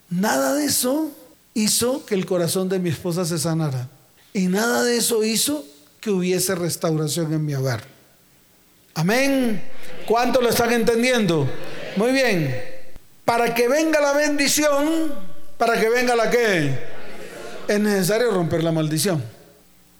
Nada 0.09 0.55
de 0.55 0.63
eso 0.63 1.11
hizo 1.55 2.05
que 2.05 2.15
el 2.15 2.25
corazón 2.25 2.69
de 2.69 2.79
mi 2.79 2.89
esposa 2.89 3.25
se 3.25 3.37
sanara 3.37 3.89
y 4.33 4.47
nada 4.47 4.83
de 4.83 4.95
eso 4.95 5.25
hizo 5.25 5.65
que 6.01 6.09
hubiese 6.09 6.55
restauración 6.55 7.31
en 7.31 7.45
mi 7.45 7.53
hogar. 7.53 7.83
Amén. 8.95 9.61
¿Cuánto 10.07 10.41
lo 10.41 10.49
están 10.49 10.73
entendiendo? 10.73 11.47
Muy 11.95 12.11
bien. 12.11 12.59
Para 13.23 13.53
que 13.53 13.69
venga 13.69 14.01
la 14.01 14.11
bendición, 14.13 15.13
para 15.57 15.79
que 15.79 15.89
venga 15.89 16.15
la 16.15 16.29
que, 16.29 16.75
es 17.67 17.79
necesario 17.79 18.31
romper 18.31 18.63
la 18.63 18.71
maldición. 18.71 19.23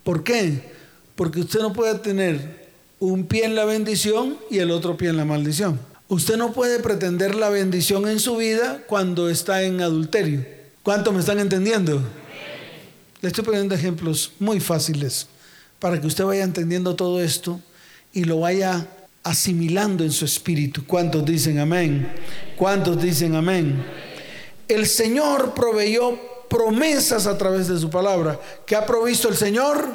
¿Por 0.02 0.24
qué? 0.24 0.72
Porque 1.14 1.40
usted 1.40 1.60
no 1.60 1.72
puede 1.72 1.94
tener 2.00 2.68
un 2.98 3.24
pie 3.24 3.44
en 3.44 3.54
la 3.54 3.64
bendición 3.64 4.36
y 4.50 4.58
el 4.58 4.72
otro 4.72 4.96
pie 4.96 5.10
en 5.10 5.16
la 5.16 5.24
maldición. 5.24 5.78
Usted 6.08 6.36
no 6.36 6.52
puede 6.52 6.80
pretender 6.80 7.36
la 7.36 7.48
bendición 7.48 8.08
en 8.08 8.18
su 8.18 8.36
vida 8.36 8.82
cuando 8.88 9.30
está 9.30 9.62
en 9.62 9.80
adulterio. 9.80 10.44
¿Cuánto 10.82 11.12
me 11.12 11.20
están 11.20 11.38
entendiendo? 11.38 12.02
Le 13.20 13.28
estoy 13.28 13.44
poniendo 13.44 13.74
ejemplos 13.74 14.32
muy 14.40 14.58
fáciles 14.58 15.28
para 15.82 16.00
que 16.00 16.06
usted 16.06 16.22
vaya 16.22 16.44
entendiendo 16.44 16.94
todo 16.94 17.20
esto 17.20 17.60
y 18.12 18.22
lo 18.22 18.38
vaya 18.38 18.86
asimilando 19.24 20.04
en 20.04 20.12
su 20.12 20.24
espíritu. 20.24 20.86
¿Cuántos 20.86 21.24
dicen 21.24 21.58
amén? 21.58 22.08
¿Cuántos 22.56 23.02
dicen 23.02 23.34
amén? 23.34 23.84
El 24.68 24.86
Señor 24.86 25.54
proveyó 25.54 26.20
promesas 26.48 27.26
a 27.26 27.36
través 27.36 27.66
de 27.66 27.80
su 27.80 27.90
palabra. 27.90 28.38
¿Qué 28.64 28.76
ha 28.76 28.86
provisto 28.86 29.28
el 29.28 29.36
Señor? 29.36 29.88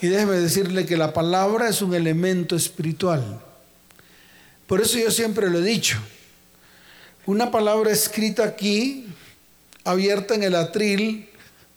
Y 0.00 0.08
déjeme 0.08 0.32
decirle 0.32 0.84
que 0.84 0.96
la 0.96 1.12
palabra 1.12 1.68
es 1.68 1.80
un 1.80 1.94
elemento 1.94 2.56
espiritual. 2.56 3.40
Por 4.66 4.80
eso 4.80 4.98
yo 4.98 5.12
siempre 5.12 5.48
lo 5.48 5.60
he 5.60 5.62
dicho. 5.62 5.98
Una 7.24 7.52
palabra 7.52 7.92
escrita 7.92 8.42
aquí, 8.42 9.06
abierta 9.84 10.34
en 10.34 10.42
el 10.42 10.56
atril 10.56 11.28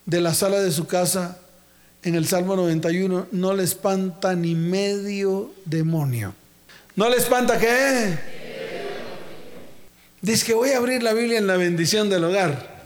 de 0.06 0.20
la 0.20 0.34
sala 0.34 0.58
de 0.58 0.72
su 0.72 0.88
casa, 0.88 1.38
en 2.02 2.14
el 2.14 2.26
Salmo 2.26 2.56
91, 2.56 3.28
no 3.32 3.54
le 3.54 3.64
espanta 3.64 4.34
ni 4.34 4.54
medio 4.54 5.52
demonio. 5.64 6.34
¿No 6.94 7.08
le 7.08 7.16
espanta 7.16 7.58
qué? 7.58 8.18
Dice 10.20 10.46
que 10.46 10.54
voy 10.54 10.70
a 10.70 10.78
abrir 10.78 11.02
la 11.02 11.12
Biblia 11.12 11.38
en 11.38 11.46
la 11.46 11.56
bendición 11.56 12.08
del 12.08 12.24
hogar. 12.24 12.76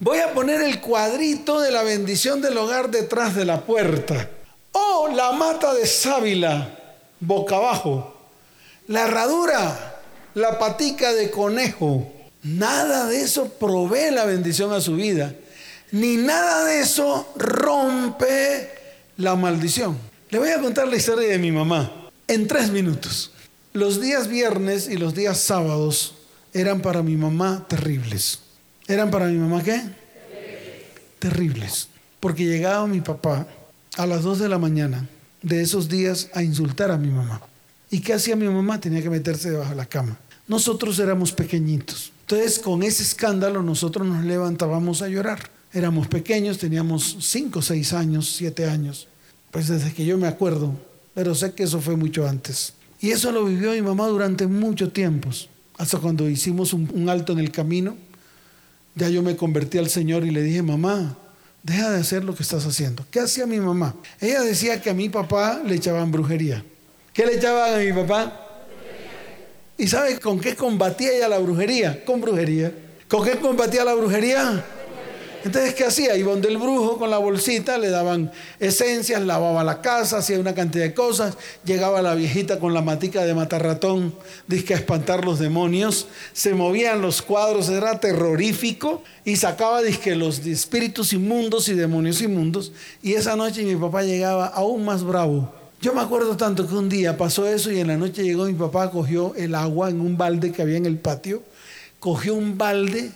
Voy 0.00 0.18
a 0.18 0.32
poner 0.32 0.62
el 0.62 0.80
cuadrito 0.80 1.60
de 1.60 1.72
la 1.72 1.82
bendición 1.82 2.40
del 2.40 2.56
hogar 2.56 2.90
detrás 2.90 3.34
de 3.34 3.44
la 3.44 3.62
puerta. 3.62 4.30
Oh, 4.72 5.08
la 5.12 5.32
mata 5.32 5.74
de 5.74 5.86
sábila, 5.86 6.78
boca 7.18 7.56
abajo. 7.56 8.16
La 8.86 9.04
herradura, 9.04 10.00
la 10.34 10.58
patica 10.58 11.12
de 11.12 11.30
conejo. 11.30 12.12
Nada 12.44 13.06
de 13.06 13.22
eso 13.22 13.48
provee 13.48 14.12
la 14.12 14.24
bendición 14.24 14.72
a 14.72 14.80
su 14.80 14.94
vida. 14.94 15.34
Ni 15.92 16.16
nada 16.16 16.64
de 16.64 16.80
eso 16.80 17.32
rompe 17.36 18.70
la 19.16 19.36
maldición. 19.36 19.96
Le 20.30 20.38
voy 20.38 20.50
a 20.50 20.60
contar 20.60 20.86
la 20.88 20.96
historia 20.96 21.28
de 21.28 21.38
mi 21.38 21.50
mamá 21.50 22.10
en 22.26 22.46
tres 22.46 22.70
minutos. 22.70 23.32
Los 23.72 24.00
días 24.00 24.28
viernes 24.28 24.88
y 24.88 24.98
los 24.98 25.14
días 25.14 25.38
sábados 25.40 26.14
eran 26.52 26.80
para 26.80 27.02
mi 27.02 27.16
mamá 27.16 27.66
terribles. 27.68 28.40
¿Eran 28.86 29.10
para 29.10 29.26
mi 29.26 29.38
mamá 29.38 29.62
qué? 29.62 29.82
Terribles. 31.18 31.88
Porque 32.20 32.44
llegaba 32.44 32.86
mi 32.86 33.00
papá 33.00 33.46
a 33.96 34.06
las 34.06 34.22
2 34.22 34.40
de 34.40 34.48
la 34.48 34.58
mañana 34.58 35.08
de 35.42 35.62
esos 35.62 35.88
días 35.88 36.28
a 36.34 36.42
insultar 36.42 36.90
a 36.90 36.98
mi 36.98 37.08
mamá. 37.08 37.40
¿Y 37.90 38.00
qué 38.00 38.12
hacía 38.12 38.36
mi 38.36 38.48
mamá? 38.48 38.80
Tenía 38.80 39.02
que 39.02 39.10
meterse 39.10 39.50
debajo 39.50 39.70
de 39.70 39.76
la 39.76 39.86
cama. 39.86 40.18
Nosotros 40.46 40.98
éramos 40.98 41.32
pequeñitos. 41.32 42.12
Entonces, 42.20 42.58
con 42.58 42.82
ese 42.82 43.02
escándalo, 43.02 43.62
nosotros 43.62 44.06
nos 44.06 44.24
levantábamos 44.24 45.00
a 45.00 45.08
llorar. 45.08 45.38
Éramos 45.72 46.06
pequeños, 46.08 46.58
teníamos 46.58 47.16
5, 47.20 47.62
6 47.62 47.92
años, 47.92 48.34
7 48.36 48.68
años. 48.68 49.08
Pues 49.50 49.68
desde 49.68 49.92
que 49.92 50.04
yo 50.04 50.18
me 50.18 50.26
acuerdo, 50.28 50.72
pero 51.14 51.34
sé 51.34 51.52
que 51.52 51.64
eso 51.64 51.80
fue 51.80 51.96
mucho 51.96 52.26
antes. 52.26 52.74
Y 53.00 53.10
eso 53.10 53.32
lo 53.32 53.44
vivió 53.44 53.72
mi 53.72 53.82
mamá 53.82 54.06
durante 54.06 54.46
muchos 54.46 54.92
tiempos, 54.92 55.48
hasta 55.76 55.98
cuando 55.98 56.28
hicimos 56.28 56.72
un, 56.72 56.90
un 56.92 57.08
alto 57.08 57.32
en 57.32 57.38
el 57.38 57.52
camino 57.52 57.96
ya 58.98 59.08
yo 59.08 59.22
me 59.22 59.36
convertí 59.36 59.78
al 59.78 59.88
Señor 59.88 60.26
y 60.26 60.30
le 60.30 60.42
dije, 60.42 60.60
mamá, 60.60 61.16
deja 61.62 61.90
de 61.90 62.00
hacer 62.00 62.24
lo 62.24 62.34
que 62.34 62.42
estás 62.42 62.66
haciendo. 62.66 63.04
¿Qué 63.10 63.20
hacía 63.20 63.46
mi 63.46 63.60
mamá? 63.60 63.94
Ella 64.20 64.42
decía 64.42 64.82
que 64.82 64.90
a 64.90 64.94
mi 64.94 65.08
papá 65.08 65.62
le 65.64 65.76
echaban 65.76 66.10
brujería. 66.10 66.64
¿Qué 67.12 67.24
le 67.24 67.36
echaban 67.36 67.74
a 67.74 67.78
mi 67.78 67.92
papá? 67.92 68.44
¿Y 69.76 69.86
sabe 69.86 70.18
con 70.18 70.40
qué 70.40 70.56
combatía 70.56 71.12
ella 71.12 71.28
la 71.28 71.38
brujería? 71.38 72.04
Con 72.04 72.20
brujería. 72.20 72.72
¿Con 73.06 73.24
qué 73.24 73.36
combatía 73.36 73.84
la 73.84 73.94
brujería? 73.94 74.64
Entonces, 75.44 75.74
¿qué 75.74 75.84
hacía? 75.84 76.16
Iba 76.16 76.32
donde 76.32 76.48
el 76.48 76.58
brujo 76.58 76.98
con 76.98 77.10
la 77.10 77.18
bolsita, 77.18 77.78
le 77.78 77.90
daban 77.90 78.32
esencias, 78.58 79.22
lavaba 79.22 79.62
la 79.62 79.80
casa, 79.80 80.18
hacía 80.18 80.40
una 80.40 80.54
cantidad 80.54 80.84
de 80.84 80.94
cosas. 80.94 81.36
Llegaba 81.64 82.02
la 82.02 82.14
viejita 82.14 82.58
con 82.58 82.74
la 82.74 82.82
matica 82.82 83.24
de 83.24 83.34
matar 83.34 83.62
ratón, 83.62 84.14
disque 84.48 84.74
a 84.74 84.78
espantar 84.78 85.24
los 85.24 85.38
demonios. 85.38 86.08
Se 86.32 86.54
movían 86.54 87.00
los 87.00 87.22
cuadros, 87.22 87.68
era 87.68 88.00
terrorífico. 88.00 89.02
Y 89.24 89.36
sacaba 89.36 89.82
disque 89.82 90.16
los 90.16 90.40
espíritus 90.40 91.12
inmundos 91.12 91.68
y 91.68 91.74
demonios 91.74 92.20
inmundos. 92.20 92.72
Y 93.02 93.14
esa 93.14 93.36
noche 93.36 93.62
mi 93.62 93.76
papá 93.76 94.02
llegaba 94.02 94.46
aún 94.46 94.84
más 94.84 95.04
bravo. 95.04 95.54
Yo 95.80 95.94
me 95.94 96.00
acuerdo 96.00 96.36
tanto 96.36 96.66
que 96.66 96.74
un 96.74 96.88
día 96.88 97.16
pasó 97.16 97.46
eso 97.46 97.70
y 97.70 97.78
en 97.78 97.86
la 97.86 97.96
noche 97.96 98.24
llegó 98.24 98.46
mi 98.46 98.54
papá, 98.54 98.90
cogió 98.90 99.34
el 99.36 99.54
agua 99.54 99.90
en 99.90 100.00
un 100.00 100.16
balde 100.16 100.50
que 100.50 100.62
había 100.62 100.76
en 100.76 100.86
el 100.86 100.98
patio, 100.98 101.44
cogió 102.00 102.34
un 102.34 102.58
balde 102.58 103.12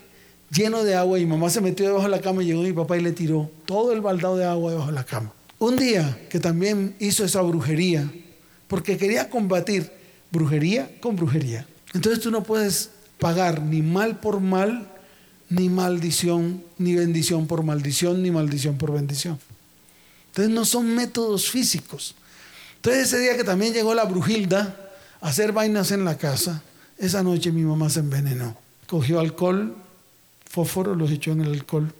lleno 0.52 0.84
de 0.84 0.94
agua 0.94 1.18
y 1.18 1.26
mamá 1.26 1.50
se 1.50 1.60
metió 1.60 1.86
debajo 1.86 2.04
de 2.04 2.10
la 2.10 2.20
cama 2.20 2.42
y 2.42 2.46
llegó 2.46 2.62
mi 2.62 2.72
papá 2.72 2.96
y 2.96 3.00
le 3.00 3.12
tiró 3.12 3.50
todo 3.64 3.92
el 3.92 4.00
baldado 4.00 4.36
de 4.36 4.44
agua 4.44 4.72
debajo 4.72 4.90
de 4.90 4.94
la 4.94 5.04
cama. 5.04 5.32
Un 5.58 5.76
día 5.76 6.26
que 6.28 6.40
también 6.40 6.94
hizo 6.98 7.24
esa 7.24 7.40
brujería, 7.40 8.10
porque 8.68 8.96
quería 8.96 9.30
combatir 9.30 9.90
brujería 10.30 10.90
con 11.00 11.16
brujería. 11.16 11.66
Entonces 11.94 12.22
tú 12.22 12.30
no 12.30 12.42
puedes 12.42 12.90
pagar 13.18 13.62
ni 13.62 13.82
mal 13.82 14.18
por 14.18 14.40
mal, 14.40 14.88
ni 15.48 15.68
maldición, 15.68 16.62
ni 16.78 16.94
bendición 16.94 17.46
por 17.46 17.62
maldición, 17.62 18.22
ni 18.22 18.30
maldición 18.30 18.76
por 18.78 18.92
bendición. 18.92 19.38
Entonces 20.28 20.52
no 20.52 20.64
son 20.64 20.94
métodos 20.94 21.50
físicos. 21.50 22.14
Entonces 22.76 23.04
ese 23.04 23.18
día 23.18 23.36
que 23.36 23.44
también 23.44 23.72
llegó 23.72 23.94
la 23.94 24.04
brujilda 24.04 24.90
a 25.20 25.28
hacer 25.28 25.52
vainas 25.52 25.92
en 25.92 26.04
la 26.04 26.16
casa, 26.16 26.62
esa 26.98 27.22
noche 27.22 27.52
mi 27.52 27.62
mamá 27.62 27.90
se 27.90 28.00
envenenó. 28.00 28.56
Cogió 28.86 29.20
alcohol, 29.20 29.76
fósforo, 30.52 30.94
los 30.94 31.10
echó 31.10 31.32
en 31.32 31.40
el 31.40 31.52
alcohol 31.52 31.90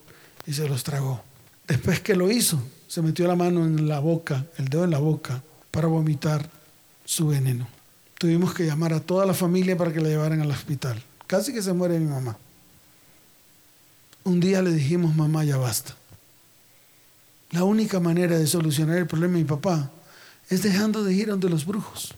y 0.47 0.53
se 0.53 0.69
los 0.69 0.85
tragó. 0.85 1.23
Después 1.67 2.01
que 2.01 2.15
lo 2.15 2.31
hizo, 2.31 2.63
se 2.87 3.01
metió 3.01 3.27
la 3.27 3.35
mano 3.35 3.65
en 3.65 3.89
la 3.89 3.99
boca, 3.99 4.45
el 4.59 4.69
dedo 4.69 4.85
en 4.85 4.91
la 4.91 4.99
boca, 4.99 5.43
para 5.71 5.89
vomitar 5.89 6.51
su 7.07 7.29
veneno. 7.29 7.67
Tuvimos 8.19 8.53
que 8.53 8.67
llamar 8.67 8.93
a 8.93 9.01
toda 9.01 9.25
la 9.25 9.33
familia 9.33 9.75
para 9.79 9.91
que 9.91 10.03
la 10.03 10.11
llevaran 10.11 10.43
al 10.43 10.51
hospital. 10.51 11.03
Casi 11.27 11.55
que 11.55 11.63
se 11.63 11.73
muere 11.73 11.99
mi 11.99 12.11
mamá. 12.11 12.37
Un 14.25 14.39
día 14.39 14.61
le 14.61 14.71
dijimos, 14.71 15.17
mamá, 15.17 15.45
ya 15.45 15.57
basta. 15.57 15.97
La 17.53 17.65
única 17.65 18.01
manera 18.01 18.39
de 18.39 18.47
solucionar 18.47 18.99
el 18.99 19.07
problema 19.07 19.35
de 19.35 19.45
mi 19.45 19.49
papá 19.49 19.91
es 20.51 20.63
dejando 20.63 21.03
de 21.03 21.15
ir 21.15 21.29
donde 21.29 21.49
los 21.49 21.65
brujos. 21.65 22.15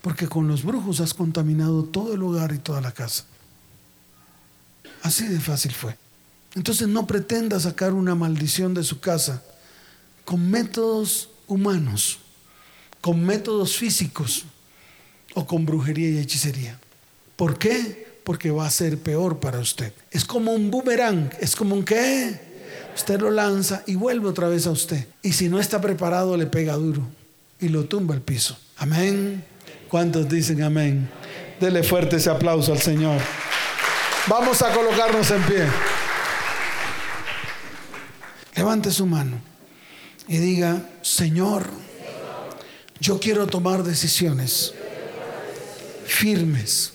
Porque 0.00 0.26
con 0.26 0.48
los 0.48 0.64
brujos 0.64 1.00
has 1.00 1.12
contaminado 1.12 1.84
todo 1.84 2.14
el 2.14 2.22
hogar 2.22 2.54
y 2.54 2.58
toda 2.58 2.80
la 2.80 2.92
casa. 2.92 3.24
Así 5.12 5.28
de 5.28 5.40
fácil 5.40 5.72
fue. 5.72 5.94
Entonces 6.54 6.88
no 6.88 7.06
pretenda 7.06 7.60
sacar 7.60 7.92
una 7.92 8.14
maldición 8.14 8.72
de 8.72 8.82
su 8.82 8.98
casa 8.98 9.42
con 10.24 10.50
métodos 10.50 11.28
humanos, 11.46 12.20
con 13.02 13.22
métodos 13.22 13.76
físicos 13.76 14.44
o 15.34 15.46
con 15.46 15.66
brujería 15.66 16.08
y 16.08 16.16
hechicería. 16.16 16.80
¿Por 17.36 17.58
qué? 17.58 18.20
Porque 18.24 18.50
va 18.50 18.66
a 18.66 18.70
ser 18.70 18.96
peor 19.00 19.38
para 19.38 19.58
usted. 19.58 19.92
Es 20.10 20.24
como 20.24 20.52
un 20.52 20.70
boomerang, 20.70 21.28
es 21.40 21.54
como 21.54 21.74
un 21.74 21.84
qué. 21.84 22.40
Usted 22.96 23.20
lo 23.20 23.30
lanza 23.30 23.82
y 23.86 23.96
vuelve 23.96 24.28
otra 24.28 24.48
vez 24.48 24.66
a 24.66 24.70
usted. 24.70 25.06
Y 25.22 25.34
si 25.34 25.50
no 25.50 25.60
está 25.60 25.78
preparado, 25.82 26.38
le 26.38 26.46
pega 26.46 26.72
duro 26.72 27.06
y 27.60 27.68
lo 27.68 27.84
tumba 27.84 28.14
al 28.14 28.22
piso. 28.22 28.56
Amén. 28.78 29.44
¿Cuántos 29.90 30.26
dicen 30.30 30.62
amén? 30.62 31.10
Dele 31.60 31.82
fuerte 31.82 32.16
ese 32.16 32.30
aplauso 32.30 32.72
al 32.72 32.80
Señor. 32.80 33.20
Vamos 34.28 34.62
a 34.62 34.72
colocarnos 34.72 35.30
en 35.32 35.42
pie. 35.42 35.66
Levante 38.54 38.92
su 38.92 39.04
mano 39.04 39.40
y 40.28 40.38
diga, 40.38 40.80
Señor, 41.02 41.68
yo 43.00 43.18
quiero 43.18 43.48
tomar 43.48 43.82
decisiones 43.82 44.74
firmes 46.06 46.92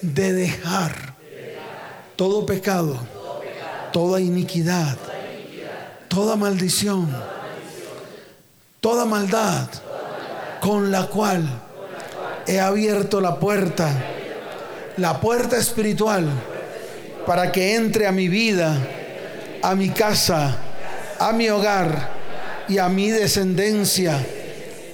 de 0.00 0.32
dejar 0.32 1.14
todo 2.16 2.46
pecado, 2.46 2.98
toda 3.92 4.20
iniquidad, 4.20 4.96
toda 6.08 6.36
maldición, 6.36 7.14
toda 8.80 9.04
maldad 9.04 9.68
con 10.62 10.90
la 10.90 11.06
cual 11.08 11.46
he 12.46 12.60
abierto 12.60 13.20
la 13.20 13.38
puerta 13.38 14.15
la 14.96 15.20
puerta 15.20 15.56
espiritual 15.56 16.28
para 17.26 17.52
que 17.52 17.74
entre 17.74 18.06
a 18.06 18.12
mi 18.12 18.28
vida, 18.28 18.76
a 19.62 19.74
mi 19.74 19.90
casa, 19.90 20.56
a 21.18 21.32
mi 21.32 21.48
hogar 21.48 22.10
y 22.68 22.78
a 22.78 22.88
mi 22.88 23.10
descendencia 23.10 24.18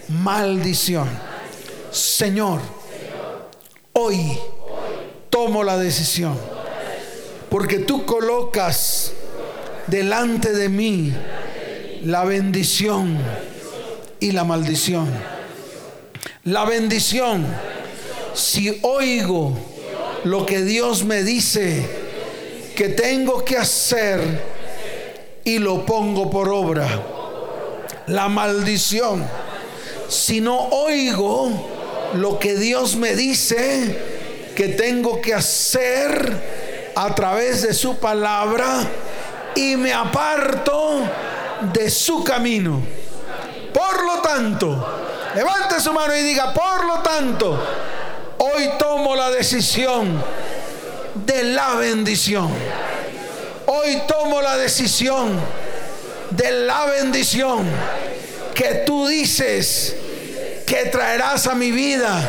maldición. 0.09 1.09
Señor, 1.91 2.61
hoy 3.93 4.39
tomo 5.31 5.63
la 5.63 5.77
decisión 5.77 6.39
porque 7.51 7.79
tú 7.79 8.07
colocas 8.07 9.13
delante 9.87 10.53
de 10.53 10.69
mí 10.69 11.13
la 12.03 12.25
bendición 12.25 13.19
y 14.21 14.33
la 14.33 14.45
maldición. 14.45 15.09
La 16.45 16.65
bendición, 16.65 17.47
si 18.35 18.81
oigo 18.83 19.72
lo 20.25 20.47
que 20.47 20.63
Dios 20.63 21.05
me 21.05 21.23
dice 21.23 21.85
que 22.77 22.89
tengo 22.89 23.45
que 23.45 23.57
hacer 23.57 24.43
y 25.45 25.59
lo 25.59 25.85
pongo 25.85 26.31
por 26.31 26.49
obra. 26.49 26.89
La 28.07 28.29
maldición. 28.29 29.25
Si 30.09 30.41
no 30.41 30.59
oigo 30.69 31.51
lo 32.15 32.39
que 32.39 32.57
Dios 32.57 32.97
me 32.97 33.15
dice 33.15 33.99
que 34.55 34.69
tengo 34.69 35.21
que 35.21 35.35
hacer 35.35 36.93
a 36.95 37.15
través 37.15 37.63
de 37.63 37.75
su 37.75 37.97
palabra 37.97 38.81
y 39.55 39.77
me 39.77 39.93
aparto 39.93 41.01
de 41.73 41.91
su 41.91 42.23
camino. 42.23 42.81
Por 43.73 44.05
lo 44.05 44.21
tanto, 44.21 44.87
levante 45.35 45.81
su 45.81 45.93
mano 45.93 46.15
y 46.15 46.23
diga, 46.23 46.53
por 46.53 46.85
lo 46.85 46.99
tanto, 47.01 47.59
Hoy 48.55 48.71
tomo 48.79 49.17
la 49.17 49.31
decisión 49.31 50.23
de 51.15 51.43
la 51.45 51.75
bendición. 51.77 52.51
Hoy 53.67 54.03
tomo 54.07 54.43
la 54.43 54.57
decisión 54.57 55.41
de 56.31 56.51
la 56.51 56.87
bendición 56.87 57.67
que 58.55 58.83
tú 58.87 59.07
dices 59.07 59.97
que 60.67 60.87
traerás 60.87 61.47
a 61.47 61.55
mi 61.55 61.71
vida 61.71 62.21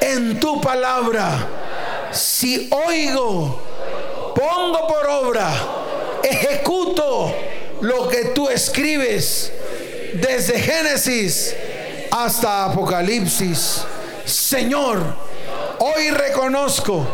en 0.00 0.40
tu 0.40 0.60
palabra. 0.60 1.46
Si 2.12 2.70
oigo, 2.70 3.62
pongo 4.34 4.86
por 4.86 5.06
obra, 5.08 5.52
ejecuto 6.22 7.34
lo 7.82 8.08
que 8.08 8.26
tú 8.26 8.48
escribes 8.48 9.52
desde 10.14 10.58
Génesis 10.58 11.54
hasta 12.10 12.66
Apocalipsis. 12.66 13.82
Señor, 14.28 15.02
hoy 15.78 16.10
reconozco 16.10 17.06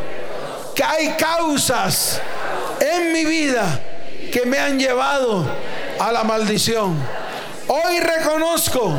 que 0.75 0.83
hay 0.83 1.11
causas 1.11 2.21
en 2.81 3.13
mi 3.13 3.25
vida 3.25 3.81
que 4.33 4.45
me 4.45 4.59
han 4.59 4.81
llevado 4.81 5.47
a 6.01 6.11
la 6.11 6.25
maldición. 6.25 6.97
Hoy 7.69 8.01
reconozco 8.01 8.93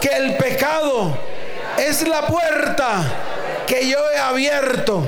que 0.00 0.08
el 0.08 0.38
pecado 0.38 1.14
es 1.76 2.08
la 2.08 2.26
puerta 2.26 3.02
que 3.66 3.86
yo 3.86 3.98
he 4.14 4.18
abierto 4.18 5.04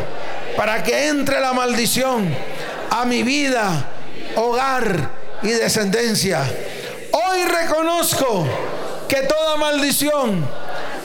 para 0.55 0.83
que 0.83 1.09
entre 1.09 1.41
la 1.41 1.55
maldición 1.55 2.35
a 2.91 3.07
mi 3.07 3.23
vida, 3.23 3.89
hogar 4.37 5.11
y 5.43 5.49
descendencia. 5.49 6.43
Hoy 7.13 7.45
reconozco 7.45 8.47
que 9.09 9.23
toda 9.23 9.57
maldición 9.57 10.47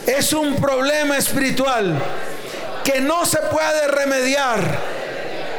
es 0.07 0.31
un 0.31 0.55
problema 0.55 1.17
espiritual 1.17 2.01
que 2.83 3.01
no 3.01 3.25
se 3.25 3.39
puede 3.39 3.87
remediar 3.89 4.61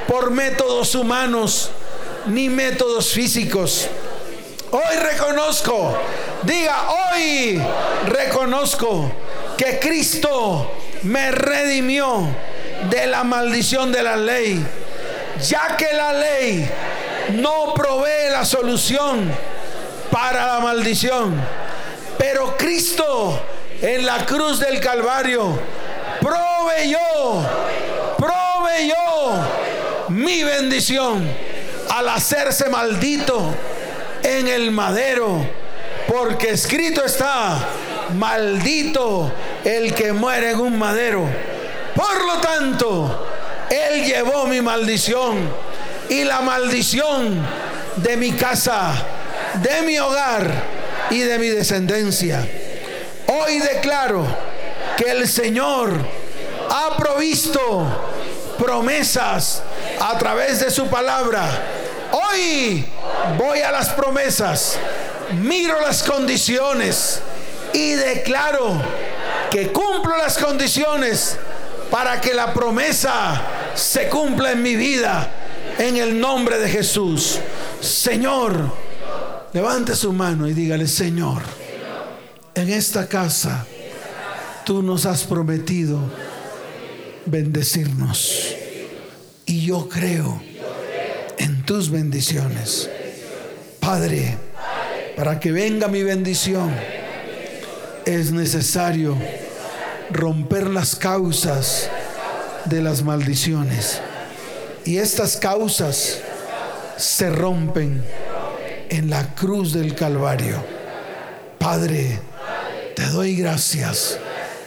por 0.09 0.31
métodos 0.31 0.95
humanos 0.95 1.71
ni 2.27 2.49
métodos 2.49 3.13
físicos. 3.13 3.89
Hoy 4.71 4.97
reconozco, 4.97 5.99
diga, 6.45 6.89
hoy 6.91 7.63
reconozco 8.07 9.13
que 9.59 9.79
Cristo 9.79 10.73
me 11.03 11.31
redimió 11.31 12.27
de 12.89 13.07
la 13.07 13.25
maldición 13.25 13.93
de 13.93 14.03
la 14.03 14.17
ley, 14.17 14.65
ya 15.47 15.77
que 15.77 15.93
la 15.93 16.15
ley 16.15 16.71
no 17.35 17.75
provee 17.75 18.31
la 18.31 18.47
solución 18.47 19.31
para 20.11 20.47
la 20.55 20.61
maldición, 20.61 21.39
pero 22.17 22.57
Cristo 22.57 23.43
en 23.81 24.05
la 24.05 24.27
cruz 24.27 24.59
del 24.59 24.81
Calvario, 24.81 25.59
proveyó, 26.21 26.99
proveyó 28.17 28.99
mi 30.09 30.43
bendición. 30.43 31.49
al 31.91 32.09
hacerse 32.11 32.69
maldito 32.69 33.55
en 34.23 34.47
el 34.47 34.71
madero, 34.71 35.45
porque 36.07 36.51
escrito 36.51 37.03
está, 37.05 37.59
maldito 38.15 39.33
el 39.65 39.95
que 39.95 40.13
muere 40.13 40.51
en 40.51 40.61
un 40.61 40.79
madero. 40.79 41.27
Por 41.95 42.27
lo 42.27 42.35
tanto, 42.41 43.27
Él 43.71 44.05
llevó 44.05 44.47
mi 44.47 44.61
maldición 44.61 45.51
y 46.09 46.25
la 46.25 46.41
maldición 46.41 47.43
de 47.97 48.17
mi 48.17 48.33
casa, 48.33 48.93
de 49.63 49.83
mi 49.83 49.99
hogar 49.99 50.51
y 51.11 51.21
de 51.21 51.39
mi 51.39 51.49
descendencia. 51.49 52.47
Hoy 53.41 53.61
declaro 53.61 54.27
que 54.97 55.11
el 55.11 55.29
Señor 55.29 55.93
ha 56.71 56.97
provisto 56.97 57.87
promesas 58.59 59.63
a 60.01 60.19
través 60.19 60.61
de 60.61 60.71
su 60.71 60.89
palabra. 60.89 61.49
Hoy 62.11 62.85
voy 63.37 63.61
a 63.61 63.71
las 63.71 63.91
promesas, 63.91 64.77
miro 65.41 65.81
las 65.81 66.03
condiciones 66.03 67.21
y 67.73 67.93
declaro 67.93 68.83
que 69.51 69.71
cumplo 69.71 70.17
las 70.17 70.37
condiciones 70.39 71.39
para 71.91 72.21
que 72.21 72.35
la 72.35 72.53
promesa 72.53 73.41
se 73.75 74.09
cumpla 74.09 74.53
en 74.53 74.63
mi 74.63 74.75
vida 74.75 75.31
en 75.79 75.97
el 75.97 76.19
nombre 76.19 76.59
de 76.59 76.69
Jesús. 76.69 77.39
Señor, 77.81 78.73
levante 79.53 79.95
su 79.95 80.13
mano 80.13 80.49
y 80.49 80.55
dígale, 80.55 80.89
Señor, 80.89 81.43
en 82.59 82.71
esta 82.71 83.09
casa 83.09 83.67
tú 84.65 84.83
nos 84.83 85.07
has 85.07 85.25
prometido 85.25 86.01
bendecirnos. 87.25 88.55
Y 89.47 89.65
yo 89.65 89.89
creo 89.89 90.43
en 91.39 91.63
tus 91.65 91.91
bendiciones. 91.91 92.91
Padre, 93.81 94.37
para 95.17 95.41
que 95.41 95.53
venga 95.53 95.89
mi 95.89 96.03
bendición, 96.03 96.75
es 98.05 98.33
necesario 98.33 99.17
romper 100.11 100.69
las 100.69 100.97
causas 100.97 101.89
de 102.65 102.83
las 102.83 103.03
maldiciones. 103.03 104.01
Y 104.85 104.99
estas 104.99 105.37
causas 105.37 106.19
se 106.97 107.31
rompen 107.31 108.03
en 108.91 109.11
la 109.11 109.35
cruz 109.35 109.73
del 109.73 109.95
Calvario. 109.95 110.63
Padre, 111.59 112.28
te 112.99 113.07
doy 113.11 113.37
gracias 113.37 114.19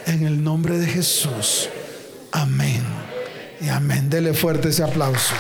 en 0.06 0.26
el 0.26 0.42
nombre 0.42 0.80
de 0.80 0.88
Jesús. 0.88 1.68
Amén. 2.32 2.82
Y 3.60 3.68
amén. 3.68 4.10
Dele 4.10 4.34
fuerte 4.34 4.70
ese 4.70 4.84
aplauso. 4.84 5.36